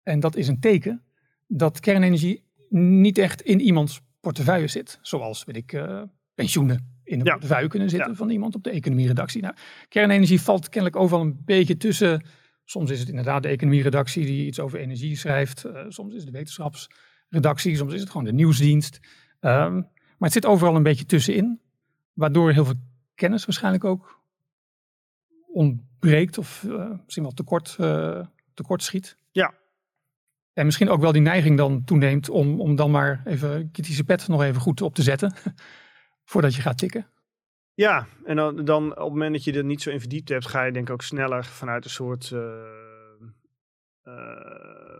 [0.03, 1.03] En dat is een teken
[1.47, 4.99] dat kernenergie niet echt in iemands portefeuille zit.
[5.01, 6.01] Zoals, weet ik, eh,
[6.33, 7.31] pensioenen in de Ja.
[7.31, 8.15] portefeuille kunnen zitten Ja.
[8.15, 9.41] van iemand op de economieredactie.
[9.41, 9.53] Nou,
[9.89, 12.25] kernenergie valt kennelijk overal een beetje tussen.
[12.65, 15.63] Soms is het inderdaad de economieredactie die iets over energie schrijft.
[15.65, 17.75] Eh, soms is het de wetenschapsredactie.
[17.75, 18.99] Soms is het gewoon de nieuwsdienst.
[19.39, 19.85] Ehm, maar
[20.29, 21.59] het zit overal een beetje tussenin.
[22.13, 22.79] Waardoor heel veel
[23.15, 24.21] kennis waarschijnlijk ook
[25.47, 26.37] ontbreekt.
[26.37, 27.75] Of eh, misschien wel tekort,
[28.53, 29.17] tekort schiet.
[30.57, 30.63] Ja.
[30.63, 34.27] En misschien ook wel die neiging dan toeneemt om, om dan maar even kritische pet
[34.27, 35.33] nog even goed op te zetten.
[36.31, 37.07] voordat je gaat tikken.
[37.73, 40.47] Ja, en dan, dan op het moment dat je er niet zo in verdiept hebt,
[40.47, 42.39] ga je denk ik ook sneller vanuit een soort eh,
[44.01, 44.13] eh,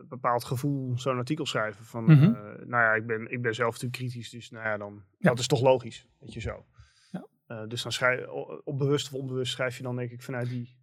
[0.08, 1.86] bepaald gevoel zo'n artikel schrijven.
[1.86, 2.24] Van, Mhm.
[2.24, 2.32] eh,
[2.66, 5.30] nou ja, ik ben, ik ben zelf natuurlijk kritisch, dus nou ja, dan, Ja.
[5.30, 6.66] dat is toch logisch, weet je zo.
[7.12, 7.66] Ja.
[7.66, 8.28] Dus dan schrijf
[8.64, 10.76] op bewust of onbewust schrijf je dan denk ik vanuit die...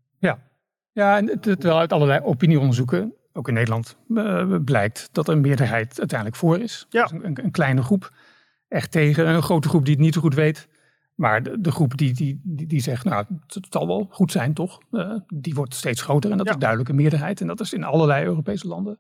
[0.92, 5.98] Ja, en het- terwijl uit allerlei opinieonderzoeken ook in Nederland uh, blijkt dat een meerderheid
[5.98, 6.86] uiteindelijk voor is.
[6.88, 7.02] Ja.
[7.02, 8.12] Dus een, een, kleine groep
[8.68, 10.68] echt tegen, een grote groep die het niet zo goed weet.
[11.14, 14.54] Maar de, de groep die, die, die, die, zegt, nou, het, zal wel goed zijn,
[14.54, 14.80] toch?
[14.90, 17.40] Uh, die wordt steeds groter en dat is duidelijk een meerderheid.
[17.40, 18.98] En dat is in allerlei Europese landen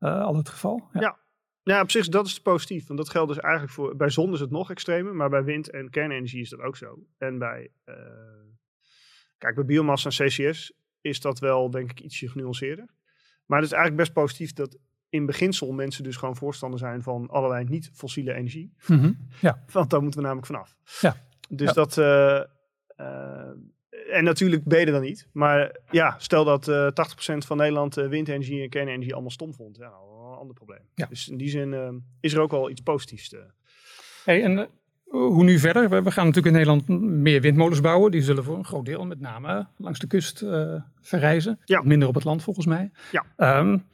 [0.00, 0.88] uh, al het geval.
[0.92, 1.00] Ja.
[1.00, 1.16] ja.
[1.62, 2.86] Ja, op zich dat is positief.
[2.86, 3.96] Want dat geldt dus eigenlijk voor...
[3.96, 6.98] Bij zon is het nog extremer, maar bij wind en kernenergie is dat ook zo.
[7.18, 7.70] En bij...
[9.38, 12.86] Kijk, bij biomassa en CCS is dat wel, denk ik, ietsje genuanceerder.
[13.46, 14.78] Maar het is eigenlijk best positief dat
[15.08, 18.72] in beginsel mensen dus gewoon voorstander zijn van allerlei niet-fossiele energie.
[18.86, 19.18] Mm -hmm.
[19.40, 19.64] ja.
[19.72, 20.76] Want daar moeten we namelijk vanaf.
[21.00, 21.16] Ja.
[21.48, 21.72] Dus ja.
[21.72, 21.96] dat...
[21.96, 22.42] Uh,
[22.96, 23.50] uh,
[24.10, 25.28] en natuurlijk ben je er dan niet.
[25.32, 26.92] Maar ja, stel dat uh, 80%
[27.36, 29.76] van Nederland windenergie en kernenergie allemaal stom vond.
[29.76, 30.80] Ja, een ander probleem.
[30.94, 31.06] Ja.
[31.06, 33.28] Dus in die zin is er ook wel iets positiefs.
[33.28, 33.46] Te...
[34.24, 34.68] Hey, en
[35.08, 35.88] hoe nu verder?
[35.88, 36.88] We, gaan natuurlijk in Nederland
[37.22, 38.10] meer windmolens bouwen.
[38.10, 40.44] Die zullen voor een groot deel met name langs de kust
[41.00, 41.58] verrijzen.
[41.64, 41.82] Ja.
[41.84, 42.90] Minder op het land volgens mij.
[43.10, 43.58] Ja.
[43.58, 43.84] Um,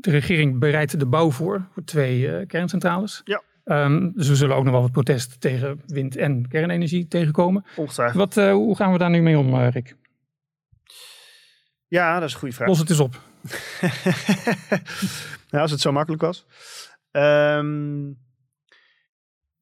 [0.00, 3.20] de regering bereidt de bouw voor, voor twee kerncentrales.
[3.24, 3.42] Ja.
[3.68, 7.64] Um, dus we zullen ook nog wel wat protest tegen wind- en kernenergie tegenkomen.
[7.76, 8.34] Ongetwijfeld.
[8.34, 9.96] Wat, uh, hoe gaan we daar nu mee om, uh, Rick?
[11.86, 12.68] Ja, dat is een goede vraag.
[12.68, 13.20] Los het eens op.
[15.50, 16.46] nou, als het zo makkelijk was.
[17.12, 18.18] Um,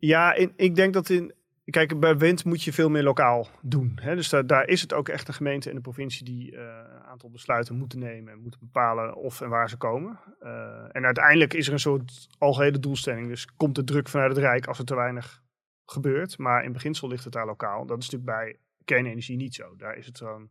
[0.06, 1.34] ja, in, ik denk dat in...
[1.64, 3.98] Kijk, bij wind moet je veel meer lokaal doen.
[4.02, 4.14] Hè?
[4.14, 7.02] Dus daar, daar is het ook echt de gemeente en de provincie die uh, een
[7.02, 10.18] aantal besluiten moeten nemen en moeten bepalen of en waar ze komen.
[10.40, 10.48] Uh,
[10.92, 13.28] en uiteindelijk is er een soort algehele doelstelling.
[13.28, 15.42] Dus komt de druk vanuit het Rijk als er te weinig
[15.84, 16.38] gebeurt.
[16.38, 17.86] Maar in beginsel ligt het daar lokaal.
[17.86, 19.76] Dat is natuurlijk bij kernenergie niet zo.
[19.76, 20.50] Daar is het zo'n.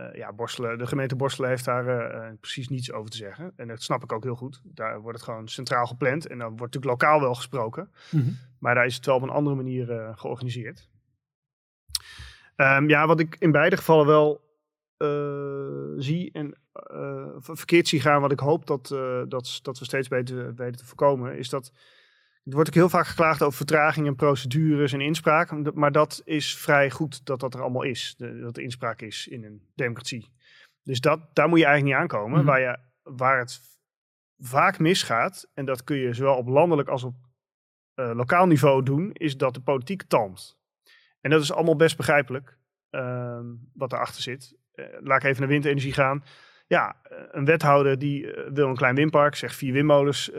[0.00, 3.52] Uh, ja, Borselen, de gemeente Borselen heeft daar uh, precies niets over te zeggen.
[3.56, 4.60] En dat snap ik ook heel goed.
[4.64, 6.26] Daar wordt het gewoon centraal gepland.
[6.26, 7.90] En dan wordt natuurlijk lokaal wel gesproken.
[8.10, 8.38] Mm -hmm.
[8.58, 10.88] Maar daar is het wel op een andere manier uh, georganiseerd.
[12.56, 14.48] Um, ja, wat ik in beide gevallen wel
[15.96, 16.54] zie en
[17.38, 18.88] verkeerd zie gaan, wat ik hoop dat,
[19.28, 21.72] dat, dat we steeds beter weten te voorkomen, is dat
[22.50, 25.74] er wordt ook heel vaak geklaagd over vertraging en procedures en inspraak.
[25.74, 28.14] Maar dat is vrij goed dat dat er allemaal is.
[28.18, 30.28] De, dat er inspraak is in een democratie.
[30.82, 32.38] Dus dat, daar moet je eigenlijk niet aankomen.
[32.38, 32.46] Mhm.
[32.46, 33.60] Waar, je, waar het
[34.38, 37.14] vaak misgaat, en dat kun je zowel op landelijk als op
[37.94, 40.58] uh, lokaal niveau doen, is dat de politiek talmt.
[41.20, 42.58] En dat is allemaal best begrijpelijk,
[42.90, 43.40] uh,
[43.72, 44.54] wat erachter zit.
[44.74, 46.24] Uh, laat ik even naar windenergie gaan
[46.70, 46.96] ja,
[47.30, 50.38] een wethouder die uh, wil een klein windpark, zegt vier windmolens uh,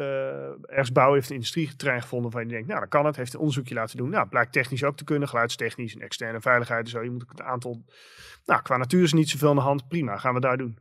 [0.69, 3.39] ergens bouwen, heeft een industrieterrein gevonden waarvan je denkt, nou, dat kan het, heeft een
[3.39, 4.09] onderzoekje laten doen.
[4.09, 7.03] Nou, blijkt technisch ook te kunnen, geluidstechnisch en externe veiligheid en zo.
[7.03, 7.83] Je moet het aantal,
[8.45, 10.77] nou, qua natuur is niet zoveel aan de hand, prima, gaan we daar doen.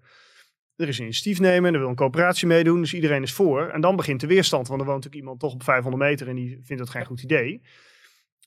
[0.76, 3.68] Er is een initiatief nemen, er wil een coöperatie meedoen, dus iedereen is voor.
[3.68, 6.34] En dan begint de weerstand, want er woont natuurlijk iemand toch op 500 meter en
[6.34, 7.62] die vindt dat geen goed idee.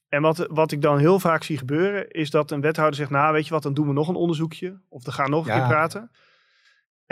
[0.10, 3.34] En wat, wat ik dan heel vaak zie gebeuren, is dat een wethouder zegt, nou,
[3.34, 4.82] weet je wat, dan doen we nog een onderzoekje.
[4.90, 5.60] Of we gaan nog een Ja.
[5.60, 6.12] keer praten.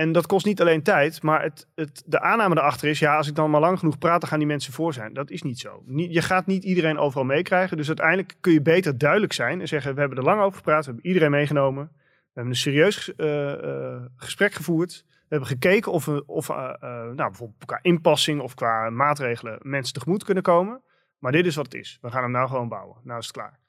[0.02, 3.28] En dat kost niet alleen tijd, maar het, het, de aanname erachter is, ja, als
[3.28, 5.14] ik dan maar lang genoeg praat, dan gaan die mensen voor zijn.
[5.14, 5.84] Dat is niet zo.
[5.96, 7.78] Je gaat niet iedereen overal meekrijgen.
[7.78, 10.86] Dus uiteindelijk kun je beter duidelijk zijn en zeggen, we hebben er lang over gepraat,
[10.86, 11.90] we hebben iedereen meegenomen.
[11.94, 15.04] We hebben een serieus uh, uh, gesprek gevoerd.
[15.08, 19.94] We hebben gekeken of we of, uh, nou, bijvoorbeeld qua inpassing of qua maatregelen mensen
[19.94, 20.82] tegemoet kunnen komen.
[21.20, 21.98] Maar dit is wat het is.
[22.02, 22.98] We gaan hem nou gewoon bouwen.
[23.04, 23.60] Nou is het klaar.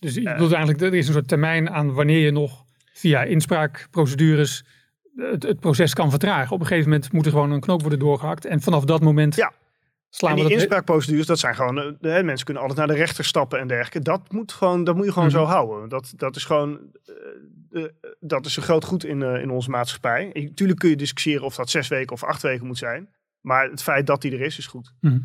[0.00, 0.32] Dus je Eh.
[0.32, 4.64] bedoelt eigenlijk, er is een soort termijn aan wanneer je nog via inspraakprocedures
[5.16, 6.52] het, het proces kan vertragen.
[6.54, 8.44] Op een gegeven moment moet er gewoon een knoop worden doorgehakt.
[8.44, 9.52] En vanaf dat moment Ja.
[10.10, 10.60] slaan en we die dat...
[10.62, 14.00] inspraakprocedures, dat zijn gewoon, eh, de, mensen kunnen altijd naar de rechter stappen en dergelijke.
[14.00, 15.36] Dat moet, gewoon, dat moet je gewoon Mhm.
[15.36, 15.88] zo houden.
[15.88, 16.78] Dat, dat is gewoon,
[17.70, 17.90] eh, eh,
[18.20, 20.32] dat is een groot goed in, in onze maatschappij.
[20.32, 23.08] En Tuurlijk kun je discussiëren of dat zes weken of acht weken moet zijn.
[23.40, 24.94] Maar het feit dat die er is, is goed.
[25.00, 25.18] Mhm.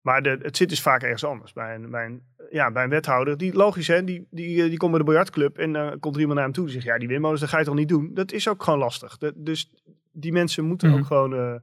[0.00, 1.52] Maar de, het zit dus vaak ergens anders.
[1.52, 4.76] Bij een, bij een, ja, bij een wethouder, die logisch hè, die, die, eh, die
[4.78, 6.98] komt bij de biljartclub en dan komt er iemand naar hem toe die zegt, ja
[6.98, 8.10] die windmolens, dat ga je toch niet doen?
[8.14, 9.18] Dat is ook gewoon lastig.
[9.18, 9.70] Dat, dus
[10.12, 10.98] die mensen moeten Mhm.
[10.98, 11.34] ook gewoon...
[11.34, 11.54] eh,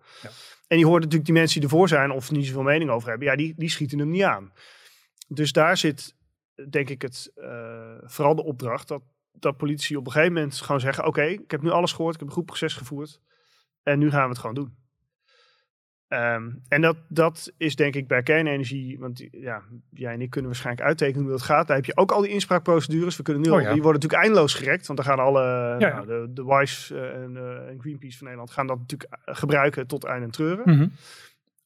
[0.68, 3.28] En je hoort natuurlijk die mensen die ervoor zijn of niet zoveel mening over hebben,
[3.28, 4.52] ja die, die schieten hem niet aan.
[5.28, 6.16] Dus daar zit
[6.70, 10.82] denk ik het, eh, vooral de opdracht dat, dat politici op een gegeven moment gewoon
[10.82, 13.20] zeggen, oké, ik heb nu alles gehoord, ik heb een goed proces gevoerd
[13.84, 14.76] en nu gaan we het gewoon doen.
[16.14, 20.50] Ehm, en dat, dat is denk ik bij kernenergie, want ja, jij en ik kunnen
[20.50, 21.68] waarschijnlijk uittekenen hoe dat gaat.
[21.68, 23.18] Daar heb je ook al die inspraakprocedures.
[23.18, 23.74] We kunnen nu Oh al, ja.
[23.74, 25.94] die worden natuurlijk eindeloos gerekt, want dan gaan alle, ja.
[25.94, 29.36] nou, de, de WISE eh, en, eh, en Greenpeace van Nederland gaan dat natuurlijk eh,
[29.36, 30.76] gebruiken tot eind en treuren.
[30.76, 30.88] Mhm.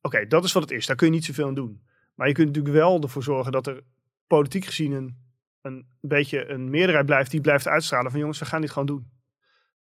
[0.02, 0.86] Oké, dat is wat het is.
[0.86, 1.82] Daar kun je niet zoveel aan doen.
[2.16, 3.84] Maar je kunt natuurlijk wel ervoor zorgen dat er
[4.28, 5.16] politiek gezien een,
[5.62, 9.08] een beetje een meerderheid blijft die blijft uitstralen van jongens, we gaan dit gewoon doen.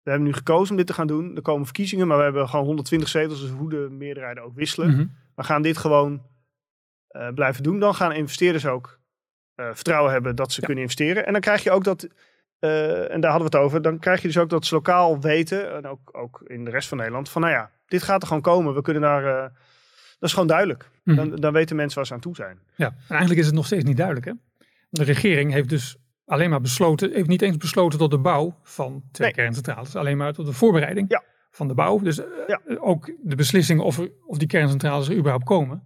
[0.06, 1.36] We hebben nu gekozen om dit te gaan doen.
[1.36, 4.90] Er komen verkiezingen, maar we hebben gewoon 120 zetels, dus hoe de meerderheden ook wisselen.
[4.90, 5.06] Mhm.
[5.34, 6.22] We gaan dit gewoon
[7.08, 7.78] eh, blijven doen.
[7.80, 8.98] Dan gaan investeerders ook
[9.54, 10.66] eh, vertrouwen hebben dat ze Ja.
[10.66, 11.26] kunnen investeren.
[11.26, 12.08] En dan krijg je ook dat
[12.58, 15.20] eh, en daar hadden we het over, dan krijg je dus ook dat ze lokaal
[15.20, 18.26] weten, en ook, ook in de rest van Nederland, van nou ja, dit gaat er
[18.28, 18.74] gewoon komen.
[18.74, 19.22] We kunnen daar,
[20.18, 20.90] dat is gewoon duidelijk.
[21.04, 21.16] Mhm.
[21.16, 22.58] Dan, dan weten mensen waar ze aan toe zijn.
[22.74, 24.26] Ja, en eigenlijk is het nog steeds niet duidelijk.
[24.26, 24.32] Hè?
[24.90, 25.96] De regering heeft dus
[26.26, 29.36] alleen maar besloten, heeft niet eens besloten tot de bouw van twee Nee.
[29.36, 29.96] kerncentrales.
[29.96, 31.22] Alleen maar tot de voorbereiding Ja.
[31.50, 31.98] van de bouw.
[31.98, 32.60] Dus eh, Ja.
[32.78, 35.82] ook de beslissing of, er, of die kerncentrales er überhaupt komen,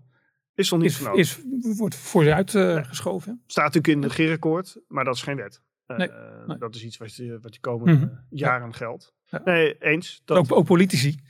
[0.55, 1.41] Is nog niet is, is,
[1.77, 3.43] wordt vooruit eh, geschoven.
[3.47, 5.63] Staat natuurlijk in het regeerakkoord, maar dat is geen wet.
[5.87, 6.59] Eh, Nee, eh, nee.
[6.59, 8.05] Dat is iets wat je, wat je komende Mhm.
[8.05, 9.15] eh, jaren geldt.
[9.25, 9.41] Ja.
[9.45, 10.23] Nee, eens.
[10.25, 11.21] Dat, Ook, ook politici,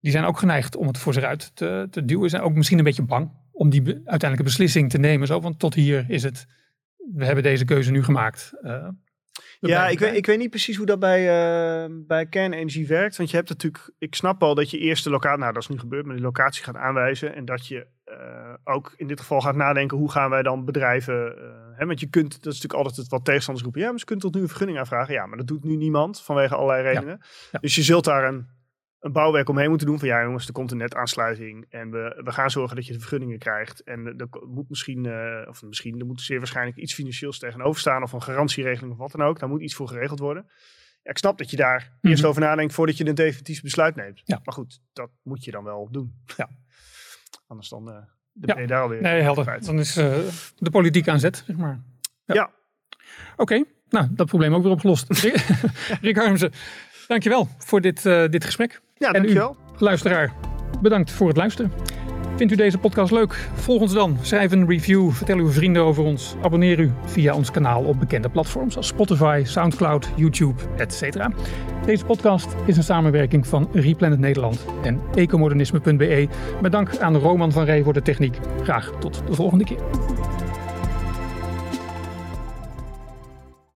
[0.00, 2.30] die zijn ook geneigd om het voor zich uit te, te duwen.
[2.30, 5.26] Zijn ook misschien een beetje bang om die be- uiteindelijke beslissing te nemen.
[5.26, 6.46] Zo, want tot hier is het,
[7.12, 8.52] we hebben deze keuze nu gemaakt.
[8.62, 8.88] Eh,
[9.60, 13.16] Ja, ik weet, ik weet niet precies hoe dat bij, eh, bij kernenergie werkt.
[13.16, 15.68] Want je hebt natuurlijk, ik snap al dat je eerst de locatie, nou dat is
[15.68, 17.34] nu gebeurd, maar de locatie gaat aanwijzen.
[17.34, 21.36] En dat je eh, ook in dit geval gaat nadenken, hoe gaan wij dan bedrijven,
[21.76, 23.82] hè, want je kunt, dat is natuurlijk altijd het wat tegenstanders roepen.
[23.82, 25.14] Ja, maar ze kunnen tot nu een vergunning aanvragen.
[25.14, 27.20] Ja, maar dat doet nu niemand vanwege allerlei redenen.
[27.52, 27.58] Ja.
[27.58, 28.46] Dus je zult daar een,
[29.04, 32.32] een bouwwerk omheen moeten doen van ja jongens, er komt een netaansluiting en we, we
[32.32, 33.80] gaan zorgen dat je de vergunningen krijgt.
[33.82, 38.02] En er moet misschien, eh, of misschien, er moet zeer waarschijnlijk iets financieels tegenover staan
[38.02, 39.38] of een garantieregeling of wat dan ook.
[39.38, 40.46] Daar moet iets voor geregeld worden.
[41.02, 42.08] Ja, ik snap dat je daar Mhm.
[42.10, 44.20] eerst over nadenkt voordat je een definitief besluit neemt.
[44.24, 44.40] Ja.
[44.44, 46.22] Maar goed, dat moet je dan wel doen.
[46.36, 46.48] Ja.
[47.46, 47.94] Anders dan eh,
[48.32, 48.54] Ja.
[48.54, 49.00] ben je daar alweer.
[49.02, 49.44] Nee, helder.
[49.44, 49.64] kwijt.
[49.66, 50.16] Dan is eh,
[50.56, 51.82] de politiek aan zet, zeg maar.
[52.24, 52.50] Ja.
[53.36, 55.20] Oké, nou, dat probleem ook weer opgelost.
[56.00, 56.52] Rick, Harmsen,
[57.06, 58.80] dankjewel voor dit, dit gesprek.
[59.04, 59.22] Ja, En u?
[59.22, 59.56] dankjewel.
[59.78, 60.32] Luisteraar,
[60.82, 61.72] bedankt voor het luisteren.
[62.36, 63.48] Vindt u deze podcast leuk?
[63.54, 64.16] Volg ons dan.
[64.20, 65.10] Schrijf een review.
[65.10, 66.34] Vertel uw vrienden over ons.
[66.42, 71.26] Abonneer u via ons kanaal op bekende platforms als Spotify, Soundcloud, YouTube, etc.
[71.86, 76.28] Deze podcast is een samenwerking van Replanet Nederland en ecomodernisme.be.
[76.62, 78.36] Met dank aan Roman van Ree voor de techniek.
[78.62, 79.78] Graag tot de volgende keer.